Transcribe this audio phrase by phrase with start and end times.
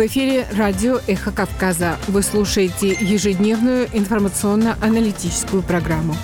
[0.00, 1.98] В эфире радио «Эхо Кавказа».
[2.08, 6.16] Вы слушаете ежедневную информационно-аналитическую программу.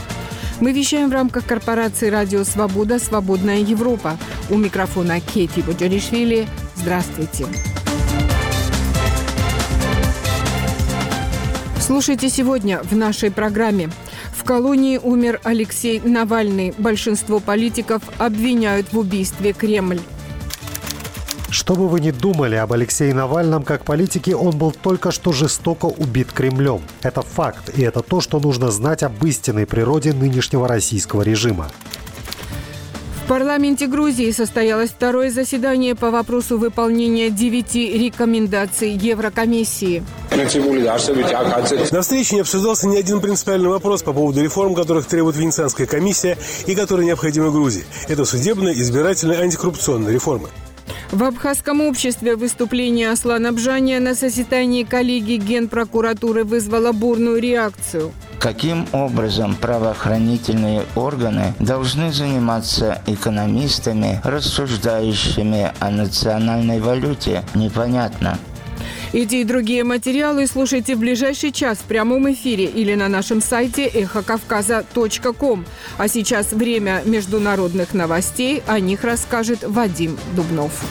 [0.60, 2.98] Мы вещаем в рамках корпорации «Радио Свобода.
[2.98, 4.16] Свободная Европа».
[4.48, 6.48] У микрофона Кейти Боджаришвили.
[6.74, 7.44] Здравствуйте.
[11.78, 13.90] Слушайте сегодня в нашей программе.
[14.34, 16.72] В колонии умер Алексей Навальный.
[16.78, 20.00] Большинство политиков обвиняют в убийстве Кремль.
[21.50, 25.86] Что бы вы ни думали об Алексее Навальном как политике, он был только что жестоко
[25.86, 26.82] убит Кремлем.
[27.02, 31.68] Это факт, и это то, что нужно знать об истинной природе нынешнего российского режима.
[33.24, 40.04] В парламенте Грузии состоялось второе заседание по вопросу выполнения девяти рекомендаций Еврокомиссии.
[40.30, 46.38] На встрече не обсуждался ни один принципиальный вопрос по поводу реформ, которых требует Венецианская комиссия
[46.66, 47.84] и которые необходимы Грузии.
[48.06, 50.50] Это судебная, избирательная, антикоррупционная реформы.
[51.10, 58.12] В Абхазском обществе выступление Аслана Бжания на заседании коллегии Генпрокуратуры вызвало бурную реакцию.
[58.38, 68.38] Каким образом правоохранительные органы должны заниматься экономистами, рассуждающими о национальной валюте, непонятно.
[69.16, 73.86] Эти и другие материалы слушайте в ближайший час в прямом эфире или на нашем сайте
[73.86, 75.64] эхокавказа.ком.
[75.96, 78.62] А сейчас время международных новостей.
[78.66, 80.84] О них расскажет Вадим Дубнов.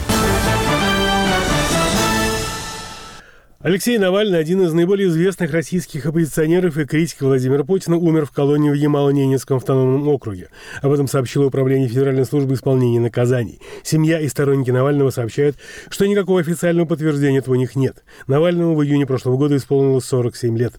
[3.60, 8.68] Алексей Навальный, один из наиболее известных российских оппозиционеров и критиков Владимира Путина, умер в колонии
[8.68, 10.50] в Ямало-Ненецком автономном округе.
[10.82, 13.58] Об этом сообщило Управление Федеральной службы исполнения наказаний.
[13.82, 15.56] Семья и сторонники Навального сообщают,
[15.88, 18.04] что никакого официального подтверждения этого у них нет.
[18.26, 20.74] Навальному в июне прошлого года исполнилось 47 лет.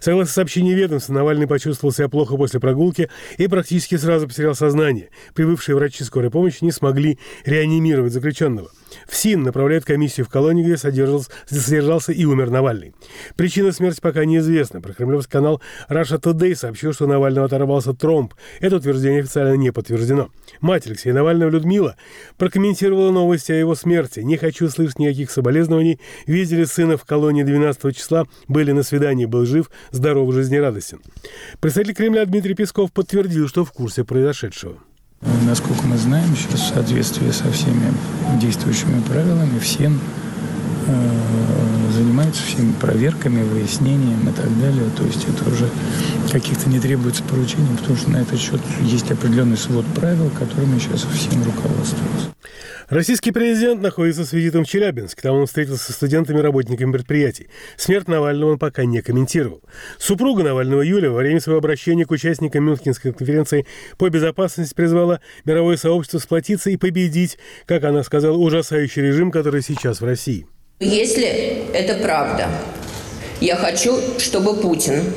[0.00, 5.10] Согласно сообщению ведомства, Навальный почувствовал себя плохо после прогулки и практически сразу потерял сознание.
[5.34, 8.68] Прибывшие врачи скорой помощи не смогли реанимировать заключенного.
[9.08, 12.94] В СИН направляет комиссию в колонию, где содержался, и умер Навальный.
[13.36, 14.80] Причина смерти пока неизвестна.
[14.80, 18.34] Прокремлевский канал Russia Today сообщил, что Навального оторвался тромб.
[18.60, 20.30] Это утверждение официально не подтверждено.
[20.60, 21.96] Мать Алексея Навального Людмила
[22.38, 24.20] прокомментировала новости о его смерти.
[24.20, 26.00] «Не хочу слышать никаких соболезнований.
[26.26, 31.00] Видели сына в колонии 12 числа, были на свидании, был жив, здоров, жизнерадостен».
[31.60, 34.78] Представитель Кремля Дмитрий Песков подтвердил, что в курсе произошедшего.
[35.46, 37.92] Насколько мы знаем, сейчас в соответствии со всеми
[38.40, 39.98] действующими правилами, всем
[41.92, 44.90] занимаются всеми проверками, выяснением и так далее.
[44.96, 45.68] То есть это уже
[46.30, 51.04] каких-то не требуется поручений, потому что на этот счет есть определенный свод правил, которыми сейчас
[51.04, 52.30] всем руководствуются.
[52.88, 55.20] Российский президент находится с визитом в Челябинске.
[55.22, 57.48] Там он встретился с студентами и работниками предприятий.
[57.76, 59.60] Смерть Навального он пока не комментировал.
[59.98, 63.66] Супруга Навального Юля во время своего обращения к участникам Мюнхенской конференции
[63.98, 70.00] по безопасности призвала мировое сообщество сплотиться и победить, как она сказала, ужасающий режим, который сейчас
[70.00, 70.46] в России.
[70.78, 72.48] Если это правда,
[73.40, 75.10] я хочу, чтобы Путин,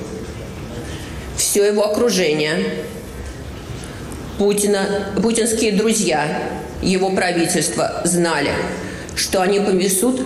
[1.36, 2.86] все его окружение,
[4.38, 6.44] Путина, путинские друзья
[6.82, 8.52] его правительства знали,
[9.18, 10.26] что они повесут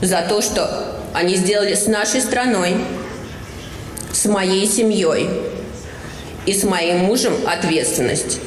[0.00, 2.74] за то, что они сделали с нашей страной,
[4.12, 5.28] с моей семьей
[6.46, 8.40] и с моим мужем ответственность.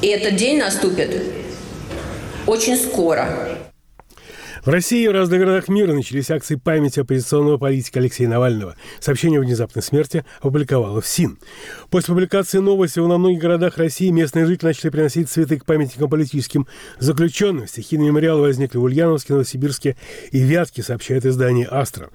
[0.00, 1.24] И этот день наступит
[2.46, 3.63] очень скоро.
[4.64, 8.76] В России и в разных городах мира начались акции памяти оппозиционного политика Алексея Навального.
[8.98, 11.38] Сообщение о внезапной смерти опубликовало в СИН.
[11.90, 16.66] После публикации новости во многих городах России местные жители начали приносить цветы к памятникам политическим
[16.98, 17.68] заключенным.
[17.68, 19.96] Стихийные мемориалы возникли в Ульяновске, Новосибирске
[20.32, 22.08] и Вятке, сообщает издание «Астра».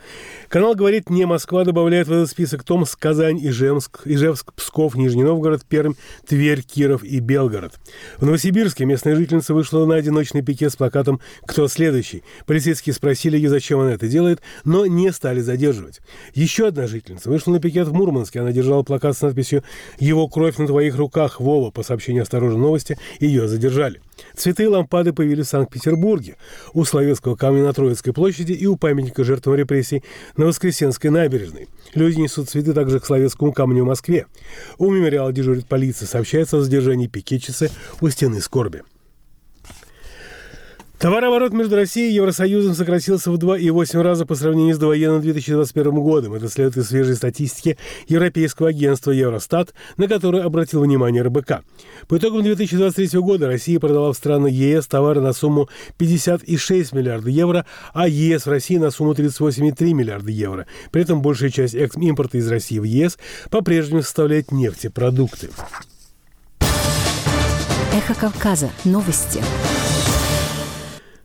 [0.48, 5.66] Канал говорит «Не Москва» добавляет в этот список Томск, Казань, Ижевск, Ижевск, Псков, Нижний Новгород,
[5.66, 5.94] Пермь,
[6.28, 7.74] Тверь, Киров и Белгород.
[8.18, 12.24] В Новосибирске местная жительница вышла на одиночный пикет с плакатом «Кто следующий?».
[12.46, 16.02] Полицейские спросили ее, зачем она это делает, но не стали задерживать.
[16.34, 18.40] Еще одна жительница вышла на пикет в Мурманске.
[18.42, 19.64] Она держала плакат с надписью
[20.00, 21.72] «Его кровь на твоих руках, Вова».
[21.72, 24.02] По сообщению «Осторожной новости» ее задержали.
[24.36, 26.36] Цветы и лампады появились в Санкт-Петербурге,
[26.74, 30.04] у Словецкого камня на Троицкой площади и у памятника жертвам репрессий
[30.36, 31.68] на Воскресенской набережной.
[31.94, 34.28] Люди несут цветы также к Словецкому камню в Москве.
[34.78, 36.08] У мемориала дежурит полиция.
[36.08, 37.72] Сообщается о задержании пикетчицы
[38.02, 38.84] у стены скорби.
[41.00, 46.34] Товарооборот между Россией и Евросоюзом сократился в 2,8 раза по сравнению с довоенным 2021 годом.
[46.34, 47.78] Это следует из свежей статистики
[48.10, 51.62] Европейского агентства Евростат, на которое обратил внимание РБК.
[52.10, 57.66] По итогам 2023 года Россия продала в страны ЕС товары на сумму 56 миллиардов евро,
[57.94, 60.68] а ЕС в России на сумму 38,3 миллиарда евро.
[60.92, 63.18] При этом большая часть импорта из России в ЕС
[63.50, 65.50] по-прежнему составляет нефтепродукты.
[67.94, 68.70] Эхо Кавказа.
[68.84, 69.42] Новости.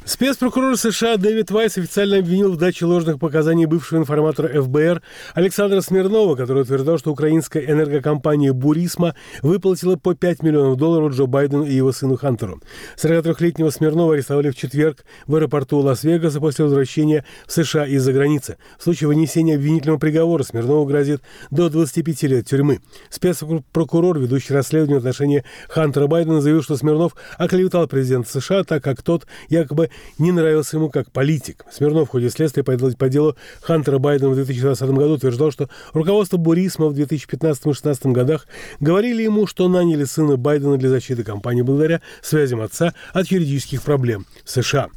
[0.07, 5.01] Спецпрокурор США Дэвид Вайс официально обвинил в даче ложных показаний бывшего информатора ФБР
[5.33, 11.65] Александра Смирнова, который утверждал, что украинская энергокомпания «Бурисма» выплатила по 5 миллионов долларов Джо Байдену
[11.65, 12.61] и его сыну Хантеру.
[12.99, 18.59] 43-летнего Смирнова арестовали в четверг в аэропорту Лас-Вегаса после возвращения в США из-за границы.
[18.79, 22.81] В случае вынесения обвинительного приговора Смирнову грозит до 25 лет тюрьмы.
[23.09, 29.01] Спецпрокурор, ведущий расследование в отношении Хантера Байдена, заявил, что Смирнов оклеветал президента США, так как
[29.01, 29.89] тот якобы
[30.19, 31.65] не нравился ему как политик.
[31.71, 36.87] Смирнов в ходе следствия по делу Хантера Байдена в 2020 году утверждал, что руководство Бурисма
[36.87, 38.47] в 2015 и 2016 годах
[38.81, 44.27] говорили ему, что наняли сына Байдена для защиты кампании благодаря связям отца от юридических проблем
[44.45, 44.89] в США.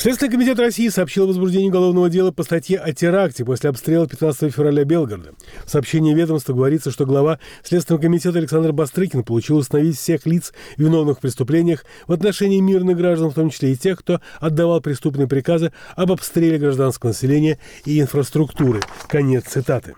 [0.00, 4.50] Следственный комитет России сообщил о возбуждении уголовного дела по статье о теракте после обстрела 15
[4.50, 5.34] февраля Белгорода.
[5.66, 11.18] В сообщении ведомства говорится, что глава Следственного комитета Александр Бастрыкин получил установить всех лиц, виновных
[11.18, 15.70] в преступлениях в отношении мирных граждан, в том числе и тех, кто отдавал преступные приказы
[15.96, 18.80] об обстреле гражданского населения и инфраструктуры.
[19.06, 19.96] Конец цитаты.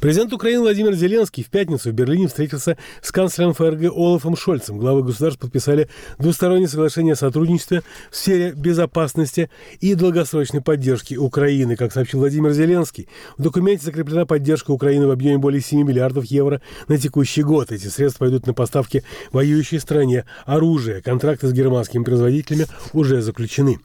[0.00, 4.78] Президент Украины Владимир Зеленский в пятницу в Берлине встретился с канцлером ФРГ Олафом Шольцем.
[4.78, 5.88] Главы государств подписали
[6.18, 9.50] двустороннее соглашение о сотрудничестве в сфере безопасности
[9.80, 11.76] и долгосрочной поддержки Украины.
[11.76, 16.60] Как сообщил Владимир Зеленский, в документе закреплена поддержка Украины в объеме более 7 миллиардов евро
[16.88, 17.72] на текущий год.
[17.72, 21.00] Эти средства пойдут на поставки воюющей стране оружия.
[21.00, 23.78] Контракты с германскими производителями уже заключены.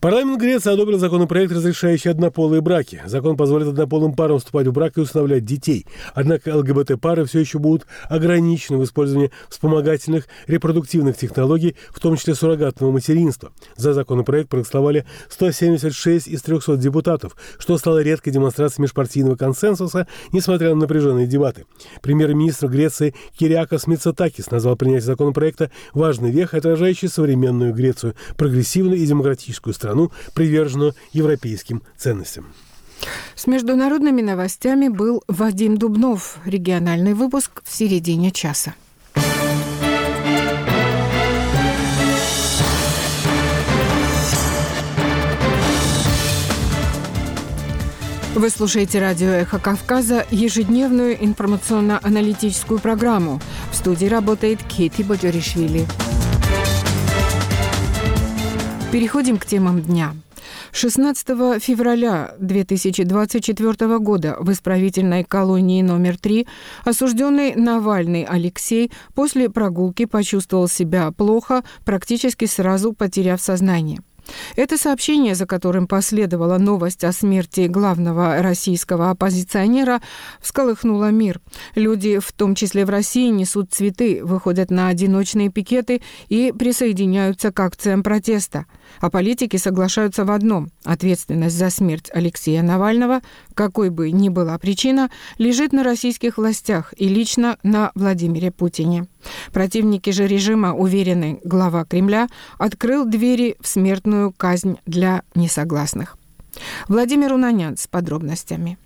[0.00, 3.00] Парламент Греции одобрил законопроект, разрешающий однополые браки.
[3.06, 5.86] Закон позволит однополым парам вступать в брак и усыновлять детей.
[6.14, 12.92] Однако ЛГБТ-пары все еще будут ограничены в использовании вспомогательных репродуктивных технологий, в том числе суррогатного
[12.92, 13.52] материнства.
[13.76, 20.82] За законопроект проголосовали 176 из 300 депутатов, что стало редкой демонстрацией межпартийного консенсуса, несмотря на
[20.82, 21.64] напряженные дебаты.
[22.02, 29.72] Премьер-министр Греции Кириакос Мицотакис назвал принятие законопроекта важной вехой, отражающей современную Грецию, прогрессивную и демократическую
[29.72, 32.46] страну страну, приверженную европейским ценностям.
[33.36, 36.38] С международными новостями был Вадим Дубнов.
[36.44, 38.74] Региональный выпуск в середине часа.
[48.34, 53.40] Вы слушаете радио «Эхо Кавказа» ежедневную информационно-аналитическую программу.
[53.70, 55.86] В студии работает Кейти Бодеришвили.
[58.92, 60.14] Переходим к темам дня.
[60.72, 66.46] 16 февраля 2024 года в исправительной колонии номер 3
[66.84, 74.00] осужденный Навальный Алексей после прогулки почувствовал себя плохо, практически сразу потеряв сознание.
[74.56, 80.00] Это сообщение, за которым последовала новость о смерти главного российского оппозиционера,
[80.40, 81.40] всколыхнуло мир.
[81.74, 87.60] Люди, в том числе в России, несут цветы, выходят на одиночные пикеты и присоединяются к
[87.60, 88.66] акциям протеста.
[89.00, 93.20] А политики соглашаются в одном– ответственность за смерть Алексея Навального,
[93.54, 99.06] какой бы ни была причина, лежит на российских властях и лично на Владимире Путине.
[99.52, 102.28] Противники же режима, уверены, глава Кремля
[102.58, 106.16] открыл двери в смертную казнь для несогласных.
[106.88, 108.78] Владимир Унанян с подробностями.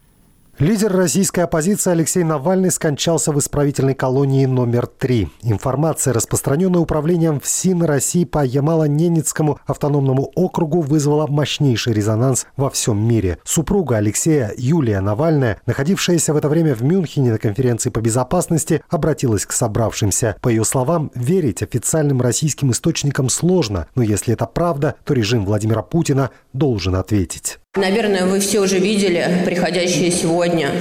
[0.60, 5.30] Лидер российской оппозиции Алексей Навальный скончался в исправительной колонии номер 3.
[5.44, 13.38] Информация, распространенная управлением ФСИН России по Ямало-Ненецкому автономному округу, вызвала мощнейший резонанс во всем мире.
[13.42, 19.46] Супруга Алексея, Юлия Навальная, находившаяся в это время в Мюнхене на конференции по безопасности, обратилась
[19.46, 20.36] к собравшимся.
[20.42, 25.80] По ее словам, верить официальным российским источникам сложно, но если это правда, то режим Владимира
[25.80, 27.59] Путина должен ответить.
[27.76, 30.72] Наверное, вы все уже видели приходящие сегодня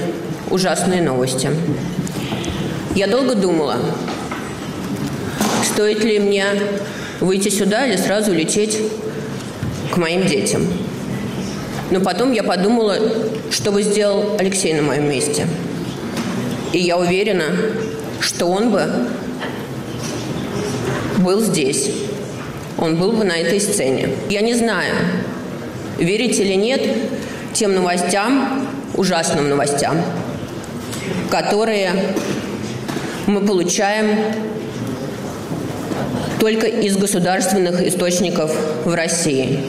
[0.50, 1.48] ужасные новости.
[2.96, 3.76] Я долго думала,
[5.72, 6.46] стоит ли мне
[7.20, 8.76] выйти сюда или сразу лететь
[9.94, 10.66] к моим детям.
[11.92, 12.98] Но потом я подумала,
[13.52, 15.46] что бы сделал Алексей на моем месте.
[16.72, 17.52] И я уверена,
[18.18, 18.90] что он бы
[21.18, 21.88] был здесь.
[22.78, 24.08] Он был бы на этой сцене.
[24.28, 24.96] Я не знаю,
[26.00, 26.82] верить или нет
[27.52, 29.96] тем новостям, ужасным новостям,
[31.30, 31.92] которые
[33.26, 34.18] мы получаем
[36.40, 38.50] только из государственных источников
[38.84, 39.60] в России.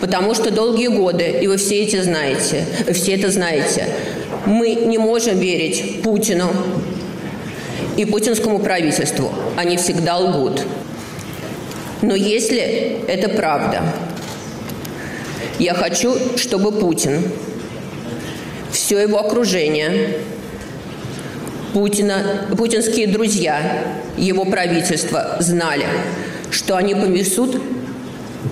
[0.00, 3.86] Потому что долгие годы, и вы все эти знаете, все это знаете,
[4.46, 6.50] мы не можем верить Путину
[7.96, 9.32] и путинскому правительству.
[9.56, 10.62] Они всегда лгут.
[12.02, 13.82] Но если это правда,
[15.58, 17.22] я хочу, чтобы Путин,
[18.72, 20.18] все его окружение,
[21.72, 23.82] Путина, путинские друзья,
[24.16, 25.86] его правительство знали,
[26.50, 27.60] что они понесут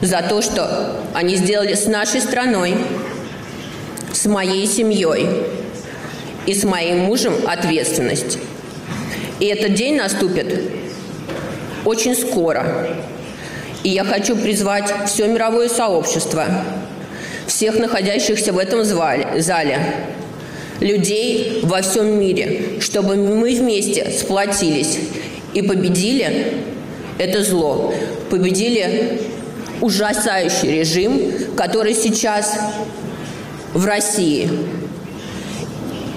[0.01, 2.75] за то, что они сделали с нашей страной,
[4.13, 5.29] с моей семьей
[6.47, 8.39] и с моим мужем ответственность.
[9.39, 10.71] И этот день наступит
[11.85, 12.89] очень скоро.
[13.83, 16.47] И я хочу призвать все мировое сообщество,
[17.63, 19.79] всех находящихся в этом зале,
[20.81, 24.99] людей во всем мире, чтобы мы вместе сплотились
[25.55, 26.55] и победили
[27.19, 27.95] это зло,
[28.31, 29.21] победили
[29.81, 32.59] ужасающий режим, который сейчас
[33.75, 34.51] в России.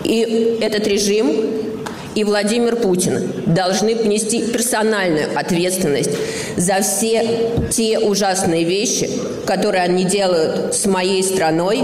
[0.04, 1.46] И этот режим
[2.16, 6.12] и Владимир Путин должны понести персональную ответственность
[6.56, 9.10] за все те ужасные вещи,
[9.46, 11.84] которые они делают с моей страной,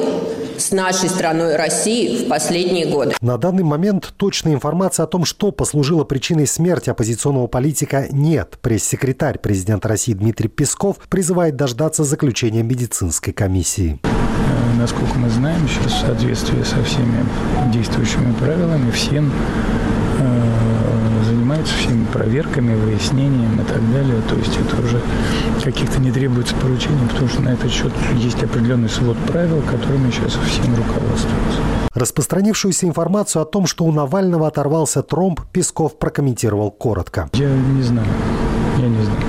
[0.57, 3.15] с нашей страной России в последние годы.
[3.19, 8.57] На данный момент точной информации о том, что послужило причиной смерти оппозиционного политика, нет.
[8.61, 13.99] Пресс-секретарь президента России Дмитрий Песков призывает дождаться заключения медицинской комиссии.
[14.03, 17.25] Э, насколько мы знаем, сейчас в соответствии со всеми
[17.73, 19.31] действующими правилами, всем
[20.21, 24.21] Э, занимаются всеми проверками, выяснением и так далее.
[24.29, 25.01] То есть это уже
[25.63, 30.33] каких-то не требуется поручений, потому что на этот счет есть определенный свод правил, которыми сейчас
[30.33, 31.59] всем руководствуются.
[31.93, 37.29] Распространившуюся информацию о том, что у Навального оторвался тромб, Песков прокомментировал коротко.
[37.33, 38.07] Я не знаю.
[38.77, 39.19] Я не знаю.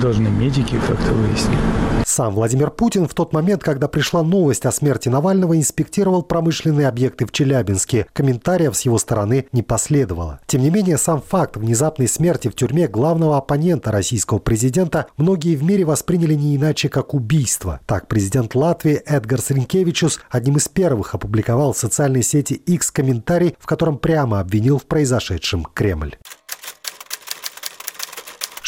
[0.00, 1.58] Должны медики как-то выяснить.
[2.06, 7.26] Сам Владимир Путин в тот момент, когда пришла новость о смерти Навального, инспектировал промышленные объекты
[7.26, 8.06] в Челябинске.
[8.12, 10.40] Комментариев с его стороны не последовало.
[10.46, 15.62] Тем не менее, сам факт внезапной смерти в тюрьме главного оппонента российского президента многие в
[15.62, 17.80] мире восприняли не иначе, как убийство.
[17.86, 23.66] Так, президент Латвии Эдгар Сринкевичус одним из первых опубликовал в социальной сети X комментарий, в
[23.66, 26.16] котором прямо обвинил в произошедшем Кремль.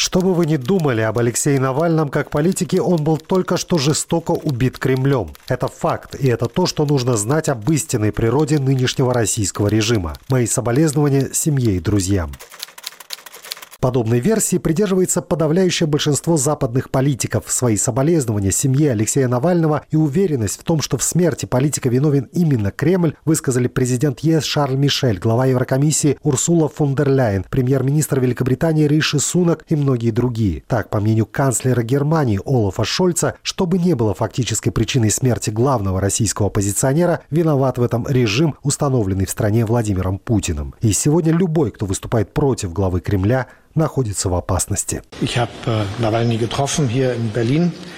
[0.03, 4.31] Что бы вы ни думали об Алексее Навальном как политике, он был только что жестоко
[4.31, 5.29] убит Кремлем.
[5.47, 10.15] Это факт, и это то, что нужно знать об истинной природе нынешнего российского режима.
[10.27, 12.31] Мои соболезнования семье и друзьям.
[13.81, 17.45] Подобной версии придерживается подавляющее большинство западных политиков.
[17.47, 22.69] Свои соболезнования семье Алексея Навального и уверенность в том, что в смерти политика виновен именно
[22.69, 29.19] Кремль, высказали президент ЕС Шарль Мишель, глава Еврокомиссии Урсула фон дер Ляйен, премьер-министр Великобритании Риши
[29.19, 30.63] Сунак и многие другие.
[30.67, 36.49] Так, по мнению канцлера Германии Олафа Шольца, чтобы не было фактической причиной смерти главного российского
[36.49, 40.75] оппозиционера, виноват в этом режим, установленный в стране Владимиром Путиным.
[40.81, 45.01] И сегодня любой, кто выступает против главы Кремля, находится в опасности.
[45.21, 45.85] Äh,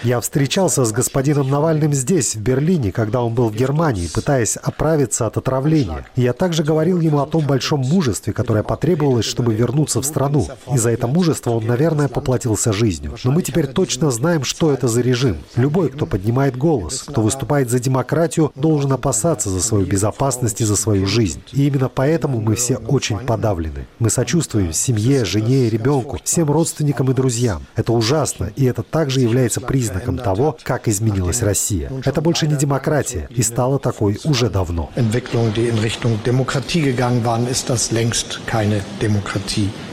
[0.03, 5.27] Я встречался с господином Навальным здесь, в Берлине, когда он был в Германии, пытаясь оправиться
[5.27, 6.06] от отравления.
[6.15, 10.48] Я также говорил ему о том большом мужестве, которое потребовалось, чтобы вернуться в страну.
[10.74, 13.15] И за это мужество он, наверное, поплатился жизнью.
[13.24, 15.38] Но мы теперь точно знаем, что это за режим.
[15.56, 20.75] Любой, кто поднимает голос, кто выступает за демократию, должен опасаться за свою безопасность и за
[20.75, 21.42] свою жизнь.
[21.53, 23.88] И именно поэтому мы все очень подавлены.
[24.00, 27.63] Мы сочувствуем семье, жене ребенку, всем родственникам и друзьям.
[27.75, 31.91] Это ужасно, и это также является признаком того, как изменилась Россия.
[32.05, 34.89] Это больше не демократия, и стало такой уже давно.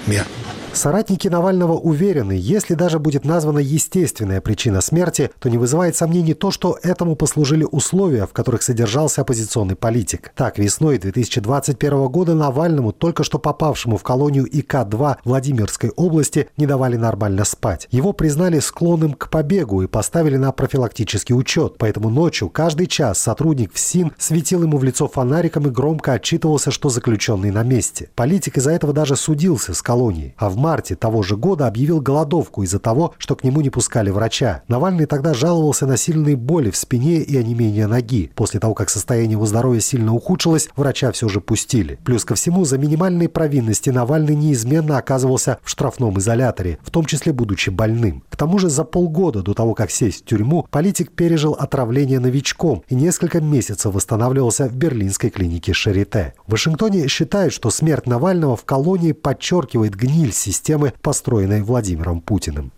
[0.06, 0.24] mehr.
[0.72, 6.50] Соратники Навального уверены, если даже будет названа естественная причина смерти, то не вызывает сомнений то,
[6.50, 10.32] что этому послужили условия, в которых содержался оппозиционный политик.
[10.36, 16.96] Так, весной 2021 года Навальному, только что попавшему в колонию ИК-2 Владимирской области, не давали
[16.96, 17.88] нормально спать.
[17.90, 21.74] Его признали склонным к побегу и поставили на профилактический учет.
[21.78, 26.88] Поэтому ночью каждый час сотрудник ФСИН светил ему в лицо фонариком и громко отчитывался, что
[26.90, 28.08] заключенный на месте.
[28.14, 30.34] Политик из-за этого даже судился с колонией.
[30.38, 34.10] А в марте того же года объявил голодовку из-за того, что к нему не пускали
[34.10, 34.62] врача.
[34.68, 38.30] Навальный тогда жаловался на сильные боли в спине и онемение ноги.
[38.34, 41.98] После того, как состояние его здоровья сильно ухудшилось, врача все же пустили.
[42.04, 47.32] Плюс ко всему, за минимальные провинности Навальный неизменно оказывался в штрафном изоляторе, в том числе
[47.32, 48.22] будучи больным.
[48.28, 52.82] К тому же за полгода до того, как сесть в тюрьму, политик пережил отравление новичком
[52.88, 56.34] и несколько месяцев восстанавливался в берлинской клинике Шарите.
[56.46, 62.72] В Вашингтоне считают, что смерть Навального в колонии подчеркивает гниль системы, построенной Владимиром Путиным.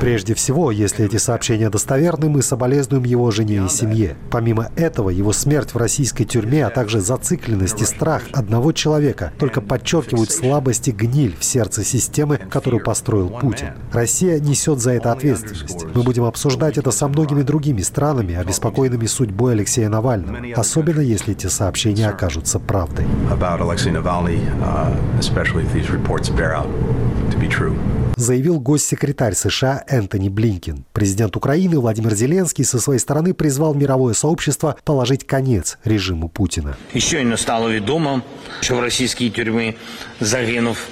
[0.00, 4.16] Прежде всего, если эти сообщения достоверны, мы соболезнуем его жене и семье.
[4.30, 9.60] Помимо этого, его смерть в российской тюрьме, а также зацикленность и страх одного человека только
[9.60, 13.68] подчеркивают слабость и гниль в сердце системы, которую построил Путин.
[13.92, 15.84] Россия несет за это ответственность.
[15.94, 21.46] Мы будем обсуждать это со многими другими странами, обеспокоенными судьбой Алексея Навального, особенно если эти
[21.46, 23.06] сообщения окажутся правдой
[28.18, 30.84] заявил госсекретарь США Энтони Блинкин.
[30.92, 36.76] Президент Украины Владимир Зеленский со своей стороны призвал мировое сообщество положить конец режиму Путина.
[36.92, 38.22] Еще не стало ведомо,
[38.60, 39.76] что в российские тюрьмы
[40.20, 40.88] загинув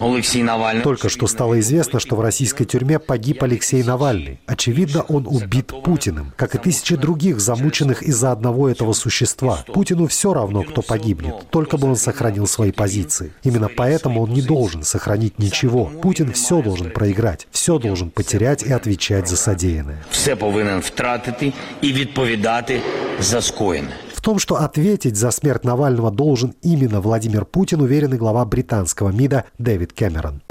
[0.00, 0.82] Алексей Навальный.
[0.82, 4.40] Только что стало известно, что в российской тюрьме погиб Алексей Навальный.
[4.46, 9.64] Очевидно, он убит Путиным, как и тысячи других замученных из-за одного этого существа.
[9.72, 13.32] Путину все равно, кто погибнет, только бы он сохранил свои позиции.
[13.42, 15.86] Именно поэтому он не должен сохранить ничего.
[15.86, 20.04] Путин все должен проиграть, все должен потерять и отвечать за содеянное.
[20.10, 22.80] Все повинен втратити и відповідати
[23.20, 23.96] за скоєне.
[24.19, 29.45] В том, что ответить за смерть Навального должен именно Владимир Путин, уверен глава британского МИДа
[29.59, 30.41] Дэвид Кэмерон.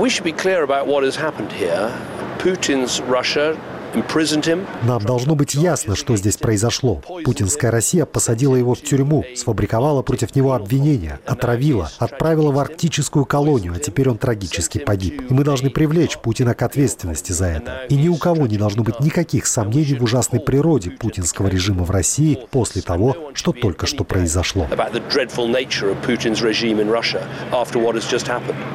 [4.83, 7.03] Нам должно быть ясно, что здесь произошло.
[7.25, 13.75] Путинская Россия посадила его в тюрьму, сфабриковала против него обвинения, отравила, отправила в арктическую колонию,
[13.75, 15.31] а теперь он трагически погиб.
[15.31, 17.85] И мы должны привлечь Путина к ответственности за это.
[17.89, 21.91] И ни у кого не должно быть никаких сомнений в ужасной природе путинского режима в
[21.91, 24.67] России после того, что только что произошло.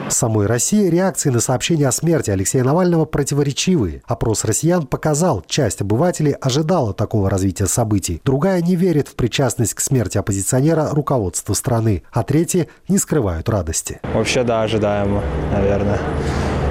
[0.09, 4.01] В самой России реакции на сообщение о смерти Алексея Навального противоречивые.
[4.05, 8.21] Опрос россиян показал, показал, часть обывателей ожидала такого развития событий.
[8.23, 13.99] Другая не верит в причастность к смерти оппозиционера руководства страны, а третьи не скрывают радости.
[14.13, 15.99] Вообще, да, ожидаемо, наверное.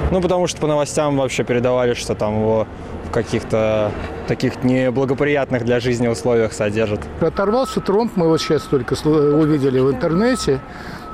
[0.09, 2.67] Ну, потому что по новостям вообще передавали, что там его
[3.07, 3.91] в каких-то
[4.27, 7.01] таких неблагоприятных для жизни условиях содержат.
[7.21, 10.59] Оторвался Тромп, мы вот сейчас только увидели в интернете.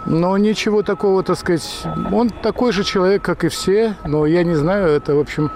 [0.06, 1.84] Но ничего такого, так сказать,
[2.14, 5.52] он такой же человек, как и все, но я не знаю, это, в общем,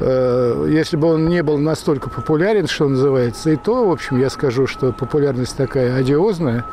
[0.00, 4.66] если бы он не был настолько популярен, что называется, и то, в общем, я скажу,
[4.66, 6.64] что популярность такая одиозная.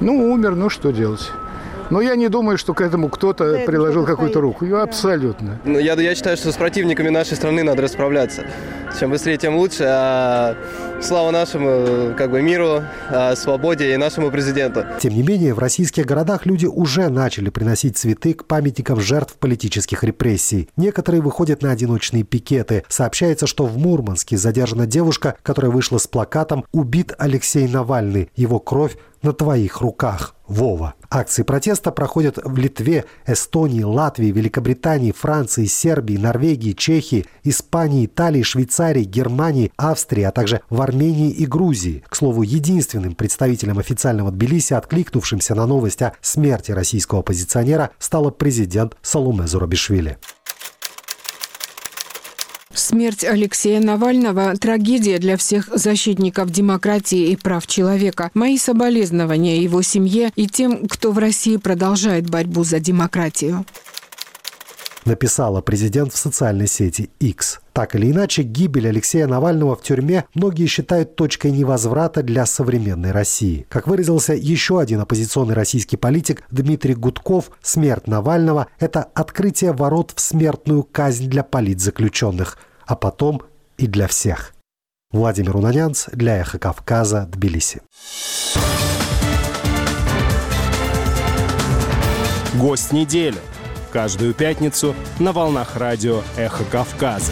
[0.00, 1.30] Ну, умер, ну что делать?
[1.90, 4.64] Но я не думаю, что к этому кто-то приложил какую-то руку.
[4.74, 5.58] Абсолютно.
[5.64, 8.44] Ну, я, я считаю, что с противниками нашей страны надо расправляться.
[8.98, 9.84] Чем быстрее, тем лучше.
[9.86, 10.56] А
[11.04, 14.84] слава нашему как бы, миру, а свободе и нашему президенту.
[15.00, 20.02] Тем не менее, в российских городах люди уже начали приносить цветы к памятникам жертв политических
[20.02, 20.70] репрессий.
[20.76, 22.84] Некоторые выходят на одиночные пикеты.
[22.88, 28.30] Сообщается, что в Мурманске задержана девушка, которая вышла с плакатом «Убит Алексей Навальный.
[28.34, 30.94] Его кровь на твоих руках, Вова.
[31.10, 39.04] Акции протеста проходят в Литве, Эстонии, Латвии, Великобритании, Франции, Сербии, Норвегии, Чехии, Испании, Италии, Швейцарии,
[39.04, 42.04] Германии, Австрии, а также в Армении и Грузии.
[42.08, 48.96] К слову, единственным представителем официального Тбилиси, откликнувшимся на новость о смерти российского оппозиционера, стала президент
[49.00, 50.18] Салуме Зурабишвили.
[52.74, 58.30] Смерть Алексея Навального– трагедия для всех защитников демократии и прав человека.
[58.34, 63.64] Мои соболезнования его семье и тем, кто в России продолжает борьбу за демократию.
[65.04, 67.60] Написала президент в социальной сети X.
[67.74, 73.66] Так или иначе, гибель Алексея Навального в тюрьме многие считают точкой невозврата для современной России.
[73.68, 80.20] Как выразился еще один оппозиционный российский политик Дмитрий Гудков, смерть Навального– это открытие ворот в
[80.20, 83.42] смертную казнь для политзаключенных, а потом
[83.76, 84.54] и для всех.
[85.12, 87.82] Владимир Унанянц для «Эхо Кавказа», Тбилиси.
[92.54, 93.38] Гость недели.
[93.94, 97.30] Каждую пятницу на волнах радио «Эхо Кавказа».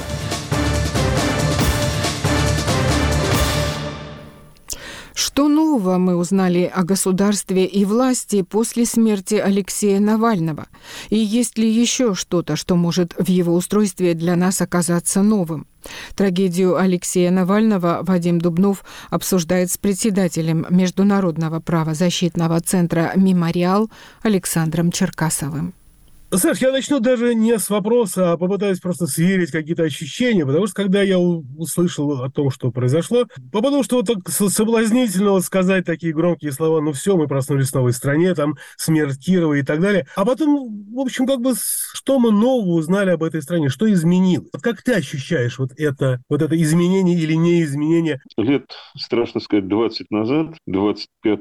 [5.12, 10.68] Что нового мы узнали о государстве и власти после смерти Алексея Навального?
[11.10, 15.66] И есть ли еще что-то, что может в его устройстве для нас оказаться новым?
[16.14, 23.90] Трагедию Алексея Навального Вадим Дубнов обсуждает с председателем Международного правозащитного центра «Мемориал»
[24.22, 25.74] Александром Черкасовым.
[26.34, 30.74] Саш, я начну даже не с вопроса, а попытаюсь просто сверить какие-то ощущения, потому что
[30.74, 36.52] когда я услышал о том, что произошло, потому что вот так соблазнительно сказать такие громкие
[36.52, 40.06] слова, ну все, мы проснулись в новой стране, там смерть Кирова и так далее.
[40.16, 44.48] А потом, в общем, как бы что мы нового узнали об этой стране, что изменилось?
[44.54, 48.22] Вот как ты ощущаешь вот это, вот это изменение или неизменение?
[48.38, 51.40] Лет, страшно сказать, 20 назад, 25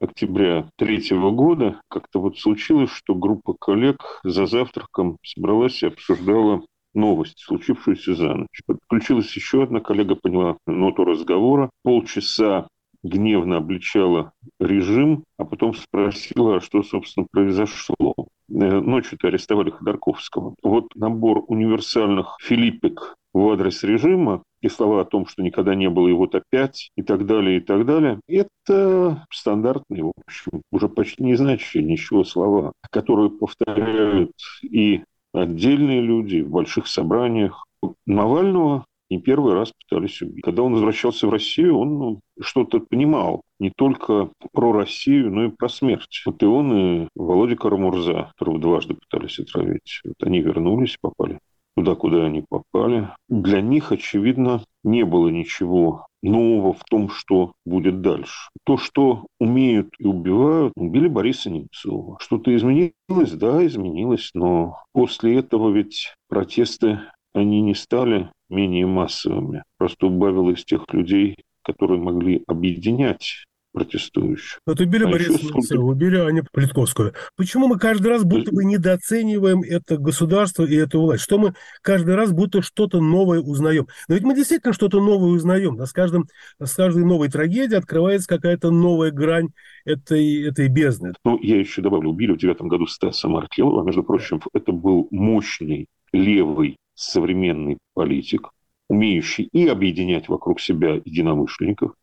[0.00, 6.62] октября третьего года как-то вот случилось, что группа коллег за завтраком собралась и обсуждала
[6.94, 8.62] новость, случившуюся за ночь.
[8.66, 11.70] Подключилась еще одна коллега, поняла ноту разговора.
[11.82, 12.66] Полчаса
[13.02, 18.14] гневно обличала режим, а потом спросила, а что, собственно, произошло.
[18.50, 20.54] Э, ночью-то арестовали Ходорковского.
[20.62, 26.08] Вот набор универсальных филиппик в адрес режима и слова о том, что никогда не было,
[26.08, 31.22] и вот опять, и так далее, и так далее, это стандартные, в общем, уже почти
[31.22, 34.32] не значащие ничего слова, которые повторяют
[34.62, 37.64] и отдельные люди в больших собраниях.
[38.04, 40.42] Навального не первый раз пытались убить.
[40.42, 45.50] Когда он возвращался в Россию, он ну, что-то понимал не только про Россию, но и
[45.50, 46.22] про смерть.
[46.24, 51.38] Вот и он, и Володя Карамурза, которого дважды пытались отравить, вот они вернулись, попали
[51.76, 53.08] туда, куда они попали.
[53.28, 58.50] Для них, очевидно, не было ничего нового в том, что будет дальше.
[58.64, 62.18] То, что умеют и убивают, убили Бориса Немцова.
[62.20, 63.32] Что-то изменилось?
[63.32, 67.00] Да, изменилось, но после этого ведь протесты,
[67.34, 69.64] они не стали менее массовыми.
[69.78, 74.58] Просто убавилось тех людей, которые могли объединять протестующих.
[74.66, 75.80] Вот убили а Немцова, сколько...
[75.80, 77.14] убили Аню Политковскую.
[77.36, 81.22] Почему мы каждый раз будто бы недооцениваем это государство и эту власть?
[81.22, 83.86] Что мы каждый раз будто что-то новое узнаем?
[84.08, 85.76] Но ведь мы действительно что-то новое узнаем.
[85.76, 85.86] Да?
[85.86, 86.26] С, каждым,
[86.58, 89.50] с каждой новой трагедией открывается какая-то новая грань
[89.84, 91.12] этой, этой бездны.
[91.24, 93.84] Ну, я еще добавлю, убили в девятом году Стаса Маркелова.
[93.84, 98.50] Между прочим, это был мощный левый современный политик,
[98.88, 101.94] умеющий и объединять вокруг себя единомышленников,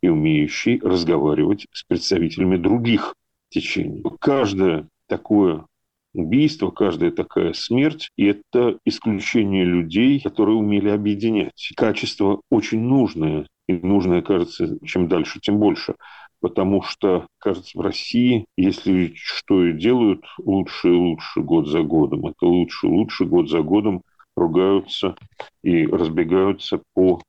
[0.00, 3.14] и умеющий разговаривать с представителями других
[3.50, 4.02] течений.
[4.20, 5.66] Каждое такое
[6.14, 11.72] убийство, каждая такая смерть– это исключение людей, которые умели объединять.
[11.76, 15.94] Качество очень нужное, и нужное, кажется, чем дальше, тем больше.
[16.40, 22.26] Потому что, кажется, в России, если что и делают лучше и лучше год за годом,
[22.26, 24.02] это лучше и лучше год за годом
[24.36, 25.16] ругаются
[25.62, 27.20] и разбегаются по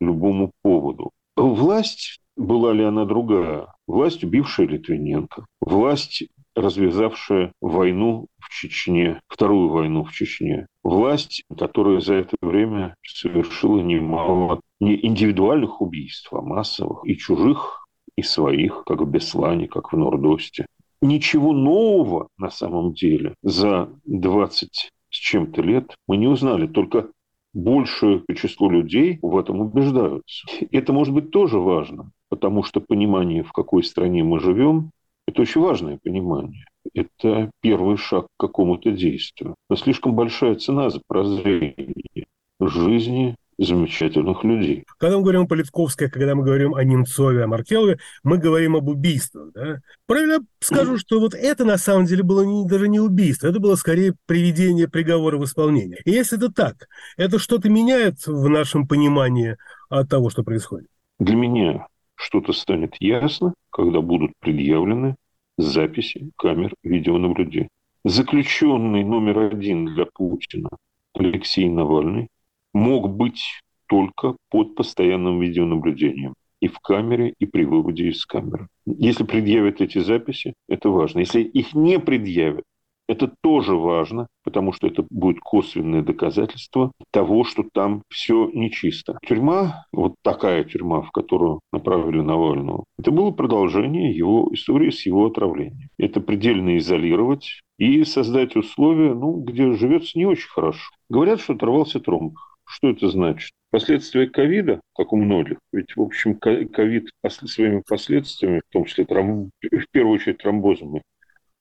[0.00, 1.10] любому поводу.
[1.36, 3.68] Власть, была ли она другая?
[3.86, 5.46] Власть, убившая Литвиненко.
[5.60, 6.24] Власть,
[6.54, 10.66] развязавшая войну в Чечне, вторую войну в Чечне.
[10.82, 18.22] Власть, которая за это время совершила немало не индивидуальных убийств, а массовых и чужих, и
[18.22, 20.66] своих, как в Беслане, как в Нордосте.
[21.02, 26.66] Ничего нового на самом деле за 20 с чем-то лет мы не узнали.
[26.66, 27.08] Только
[27.54, 30.46] большее число людей в этом убеждаются.
[30.70, 34.90] Это может быть тоже важно, потому что понимание, в какой стране мы живем,
[35.26, 36.66] это очень важное понимание.
[36.94, 39.54] Это первый шаг к какому-то действию.
[39.70, 42.26] Но слишком большая цена за прозрение
[42.60, 44.84] жизни замечательных людей.
[44.98, 48.88] Когда мы говорим о Политковской, когда мы говорим о Немцове, о Маркелове, мы говорим об
[48.88, 49.52] убийствах.
[49.54, 49.80] Да?
[50.06, 53.76] Правильно скажу, что вот это на самом деле было не, даже не убийство, это было
[53.76, 56.00] скорее приведение приговора в исполнение.
[56.04, 59.56] И если это так, это что-то меняет в нашем понимании
[59.88, 60.88] от того, что происходит?
[61.18, 65.16] Для меня что-то станет ясно, когда будут предъявлены
[65.56, 67.68] записи камер видеонаблюдения.
[68.04, 70.68] Заключенный номер один для Путина
[71.14, 72.28] Алексей Навальный
[72.76, 73.42] мог быть
[73.88, 78.68] только под постоянным видеонаблюдением и в камере, и при выводе из камеры.
[78.86, 81.20] Если предъявят эти записи, это важно.
[81.20, 82.64] Если их не предъявят,
[83.08, 89.18] это тоже важно, потому что это будет косвенное доказательство того, что там все нечисто.
[89.26, 95.26] Тюрьма, вот такая тюрьма, в которую направили Навального, это было продолжение его истории с его
[95.26, 95.88] отравлением.
[95.98, 100.90] Это предельно изолировать и создать условия, ну, где живется не очень хорошо.
[101.08, 102.36] Говорят, что оторвался тромб.
[102.66, 103.52] Что это значит?
[103.70, 109.50] Последствия ковида, как у многих, ведь, в общем, ковид своими последствиями, в том числе тромб...
[109.62, 111.02] в первую очередь тромбозами,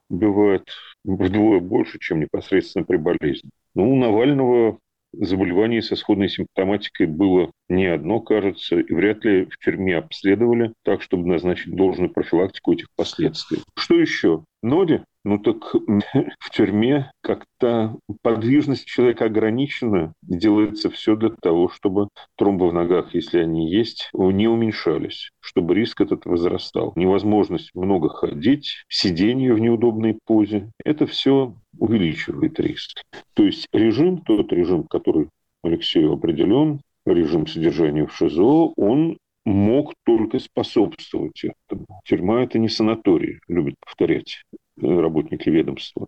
[0.09, 0.67] бывает
[1.03, 3.49] вдвое больше, чем непосредственно при болезни.
[3.73, 4.79] Ну, у Навального
[5.13, 11.01] заболеваний со сходной симптоматикой было не одно, кажется, и вряд ли в тюрьме обследовали так,
[11.01, 13.59] чтобы назначить должную профилактику этих последствий.
[13.75, 14.43] Что еще?
[14.61, 15.01] Ноди?
[15.25, 15.73] Ну так
[16.39, 20.13] в тюрьме как-то подвижность человека ограничена.
[20.21, 26.01] Делается все для того, чтобы тромбы в ногах, если они есть, не уменьшались, чтобы риск
[26.01, 26.93] этот возрастал.
[26.95, 33.01] Невозможность много ходить, сидение в неудобной позе, это все увеличивает риск.
[33.33, 35.29] То есть режим, тот режим, который
[35.63, 41.88] Алексею определен, режим содержания в ШИЗО, он мог только способствовать этому.
[42.03, 44.43] Тюрьма– это не санаторий, любят повторять
[44.77, 46.07] работники ведомства.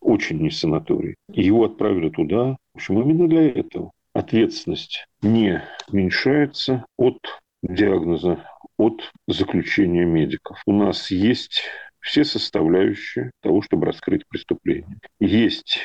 [0.00, 1.16] Очень не санаторий.
[1.28, 3.92] Его отправили туда, в общем, именно для этого.
[4.12, 7.18] Ответственность не уменьшается от
[7.62, 8.44] диагноза
[8.76, 10.62] от заключения медиков.
[10.66, 11.62] У нас есть
[12.00, 14.98] все составляющие того, чтобы раскрыть преступление.
[15.20, 15.80] Есть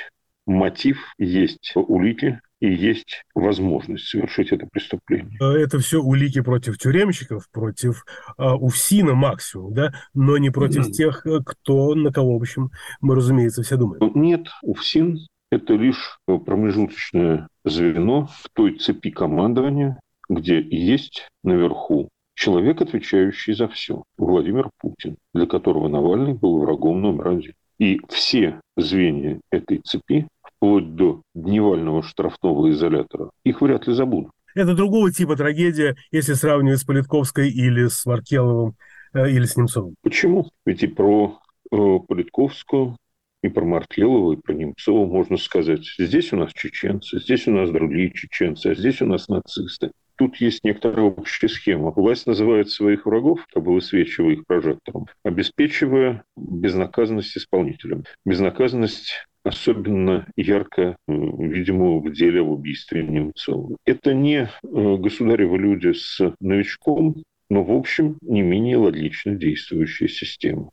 [0.45, 5.37] мотив, есть улики, и есть возможность совершить это преступление.
[5.41, 8.05] Это все улики против тюремщиков, против
[8.37, 10.91] э, УФСИНа максимум, да, но не против mm.
[10.91, 12.71] тех, кто, на кого, в общем,
[13.01, 14.13] мы, разумеется, все думаем.
[14.15, 15.19] Нет, УФСИН–
[15.51, 19.99] это лишь промежуточное звено в той цепи командования,
[20.29, 27.27] где есть наверху человек, отвечающий за все, Владимир Путин, для которого Навальный был врагом номер
[27.27, 27.53] один.
[27.77, 30.29] И все звенья этой цепи,
[30.63, 34.31] вплоть до дневального штрафного изолятора, их вряд ли забудут.
[34.55, 38.75] Это другого типа трагедия, если сравнивать с Политковской или с Маркеловым
[39.13, 39.95] э, или с Немцовым.
[40.03, 40.47] Почему?
[40.65, 41.75] Ведь и про э,
[42.07, 42.95] Политковскую,
[43.41, 45.85] и про Маркелова, и про Немцова можно сказать.
[45.97, 50.37] Здесь у нас чеченцы, здесь у нас другие чеченцы, а здесь у нас нацисты тут
[50.37, 51.91] есть некоторая общая схема.
[51.91, 58.03] Власть называет своих врагов, как бы высвечивая их прожектором, обеспечивая безнаказанность исполнителям.
[58.23, 63.75] Безнаказанность особенно ярко, видимо, в деле об убийстве Немцова.
[63.85, 70.69] Это не э, государевы люди с новичком, но, в общем, не менее логично действующая система.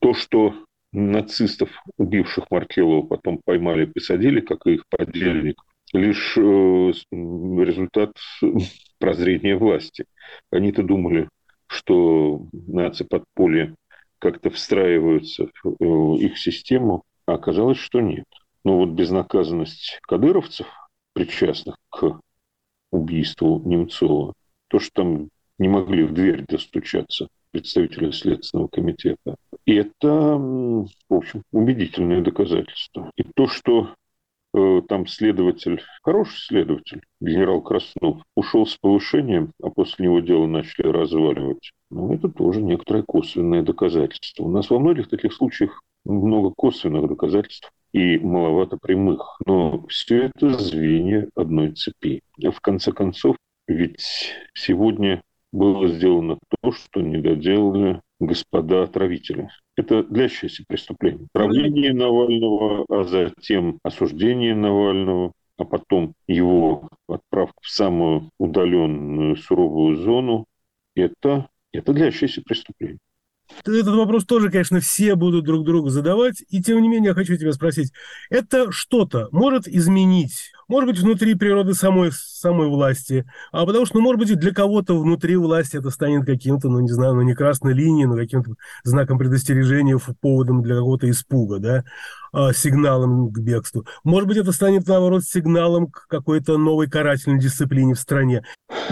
[0.00, 0.54] То, что
[0.92, 8.12] нацистов, убивших Маркелова, потом поймали и посадили, как и их подельников, лишь э, результат
[8.98, 10.06] прозрения власти.
[10.50, 11.28] Они-то думали,
[11.66, 13.74] что нации подполья
[14.18, 18.26] как-то встраиваются в их систему, а оказалось, что нет.
[18.64, 20.66] Но вот безнаказанность кадыровцев,
[21.12, 22.20] причастных к
[22.90, 24.34] убийству Немцова,
[24.68, 32.20] то, что там не могли в дверь достучаться представители Следственного комитета, это, в общем, убедительное
[32.20, 33.10] доказательство.
[33.16, 33.94] И то, что
[34.56, 40.86] Э, там следователь, хороший следователь, генерал Краснов, ушел с повышением, а после него дело начали
[40.88, 41.72] разваливать.
[41.90, 44.44] Ну, это тоже некоторое косвенное доказательство.
[44.44, 49.40] У нас во многих таких случаях много косвенных доказательств и маловато прямых.
[49.46, 52.22] Но все это звенья одной цепи.
[52.38, 59.48] В конце концов, ведь сегодня было сделано то, что не доделали господа отравители.
[59.76, 61.26] Это длящееся преступление.
[61.32, 70.46] Правление Навального, а затем осуждение Навального, а потом его отправка в самую удаленную суровую зону,
[70.94, 72.98] это, это длящееся преступление.
[73.64, 76.42] Этот вопрос тоже, конечно, все будут друг другу задавать.
[76.48, 77.92] И тем не менее, я хочу тебя спросить.
[78.30, 84.02] Это что-то может изменить может быть, внутри природы самой, самой власти, а потому что, ну,
[84.02, 87.74] может быть, для кого-то внутри власти это станет каким-то, ну, не знаю, ну, не красной
[87.74, 88.52] линией, но каким-то
[88.84, 91.84] знаком предостережения, поводом для какого-то испуга, да,
[92.32, 93.86] а, сигналом к бегству.
[94.04, 98.42] Может быть, это станет, наоборот, сигналом к какой-то новой карательной дисциплине в стране.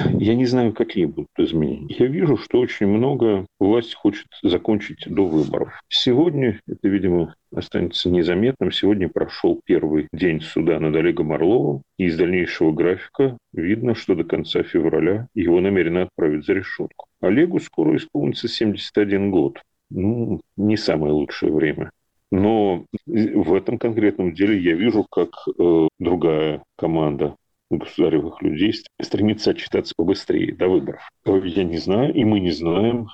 [0.09, 1.95] Я не знаю, какие будут изменения.
[1.99, 5.73] Я вижу, что очень много власть хочет закончить до выборов.
[5.89, 8.71] Сегодня это, видимо, останется незаметным.
[8.71, 11.83] Сегодня прошел первый день суда над Олегом Орловым.
[11.99, 17.07] И из дальнейшего графика видно, что до конца февраля его намерены отправить за решетку.
[17.21, 19.61] Олегу скоро исполнится 71 год.
[19.91, 21.91] Ну, не самое лучшее время.
[22.31, 27.37] Но в этом конкретном деле я вижу, как э, другая команда
[27.71, 31.09] государевых людей стремится отчитаться побыстрее до выборов.
[31.25, 33.09] Я не знаю, и мы не знаем,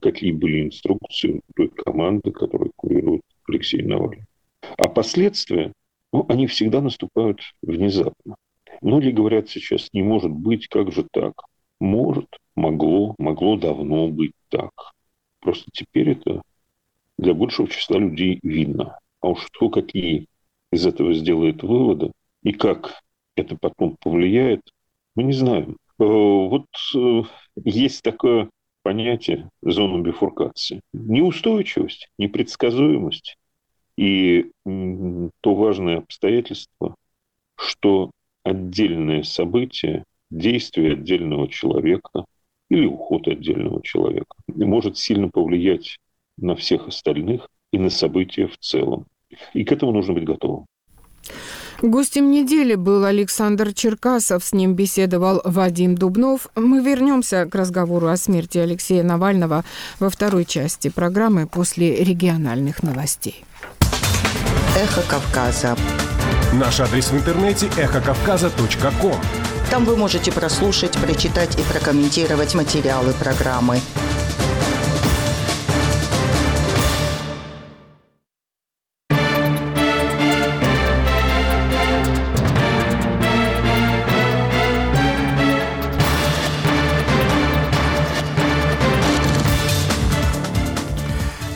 [0.00, 4.24] какие были инструкции той команды, которая курирует Алексей Навальный.
[4.76, 5.72] А последствия,
[6.12, 8.36] ну, они всегда наступают внезапно.
[8.80, 11.34] Многие говорят сейчас, не может быть, как же так?
[11.80, 14.70] Может, могло, могло давно быть так.
[15.40, 16.42] Просто теперь это
[17.18, 18.98] для большего числа людей видно.
[19.20, 20.26] А уж кто какие
[20.72, 23.02] из этого сделает выводы и как
[23.36, 24.62] это потом повлияет,
[25.14, 25.76] мы не знаем.
[25.98, 27.22] Э, вот э,
[27.64, 28.48] есть такое
[28.90, 30.80] понятие зону бифуркации.
[30.92, 33.36] Неустойчивость, непредсказуемость
[33.96, 36.96] и то важное обстоятельство,
[37.54, 38.10] что
[38.42, 42.24] отдельное событие, действие отдельного человека
[42.68, 45.98] или уход отдельного человека может сильно повлиять
[46.36, 49.06] на всех остальных и на события в целом.
[49.54, 50.66] И к этому нужно быть готовым.
[51.82, 56.48] Гостем недели был Александр Черкасов, с ним беседовал Вадим Дубнов.
[56.54, 59.64] Мы вернемся к разговору о смерти Алексея Навального
[59.98, 63.44] во второй части программы после региональных новостей.
[64.76, 65.74] Эхо Кавказа.
[66.52, 69.16] Наш адрес в интернете эхокавказа.ком.
[69.70, 73.80] Там вы можете прослушать, прочитать и прокомментировать материалы программы.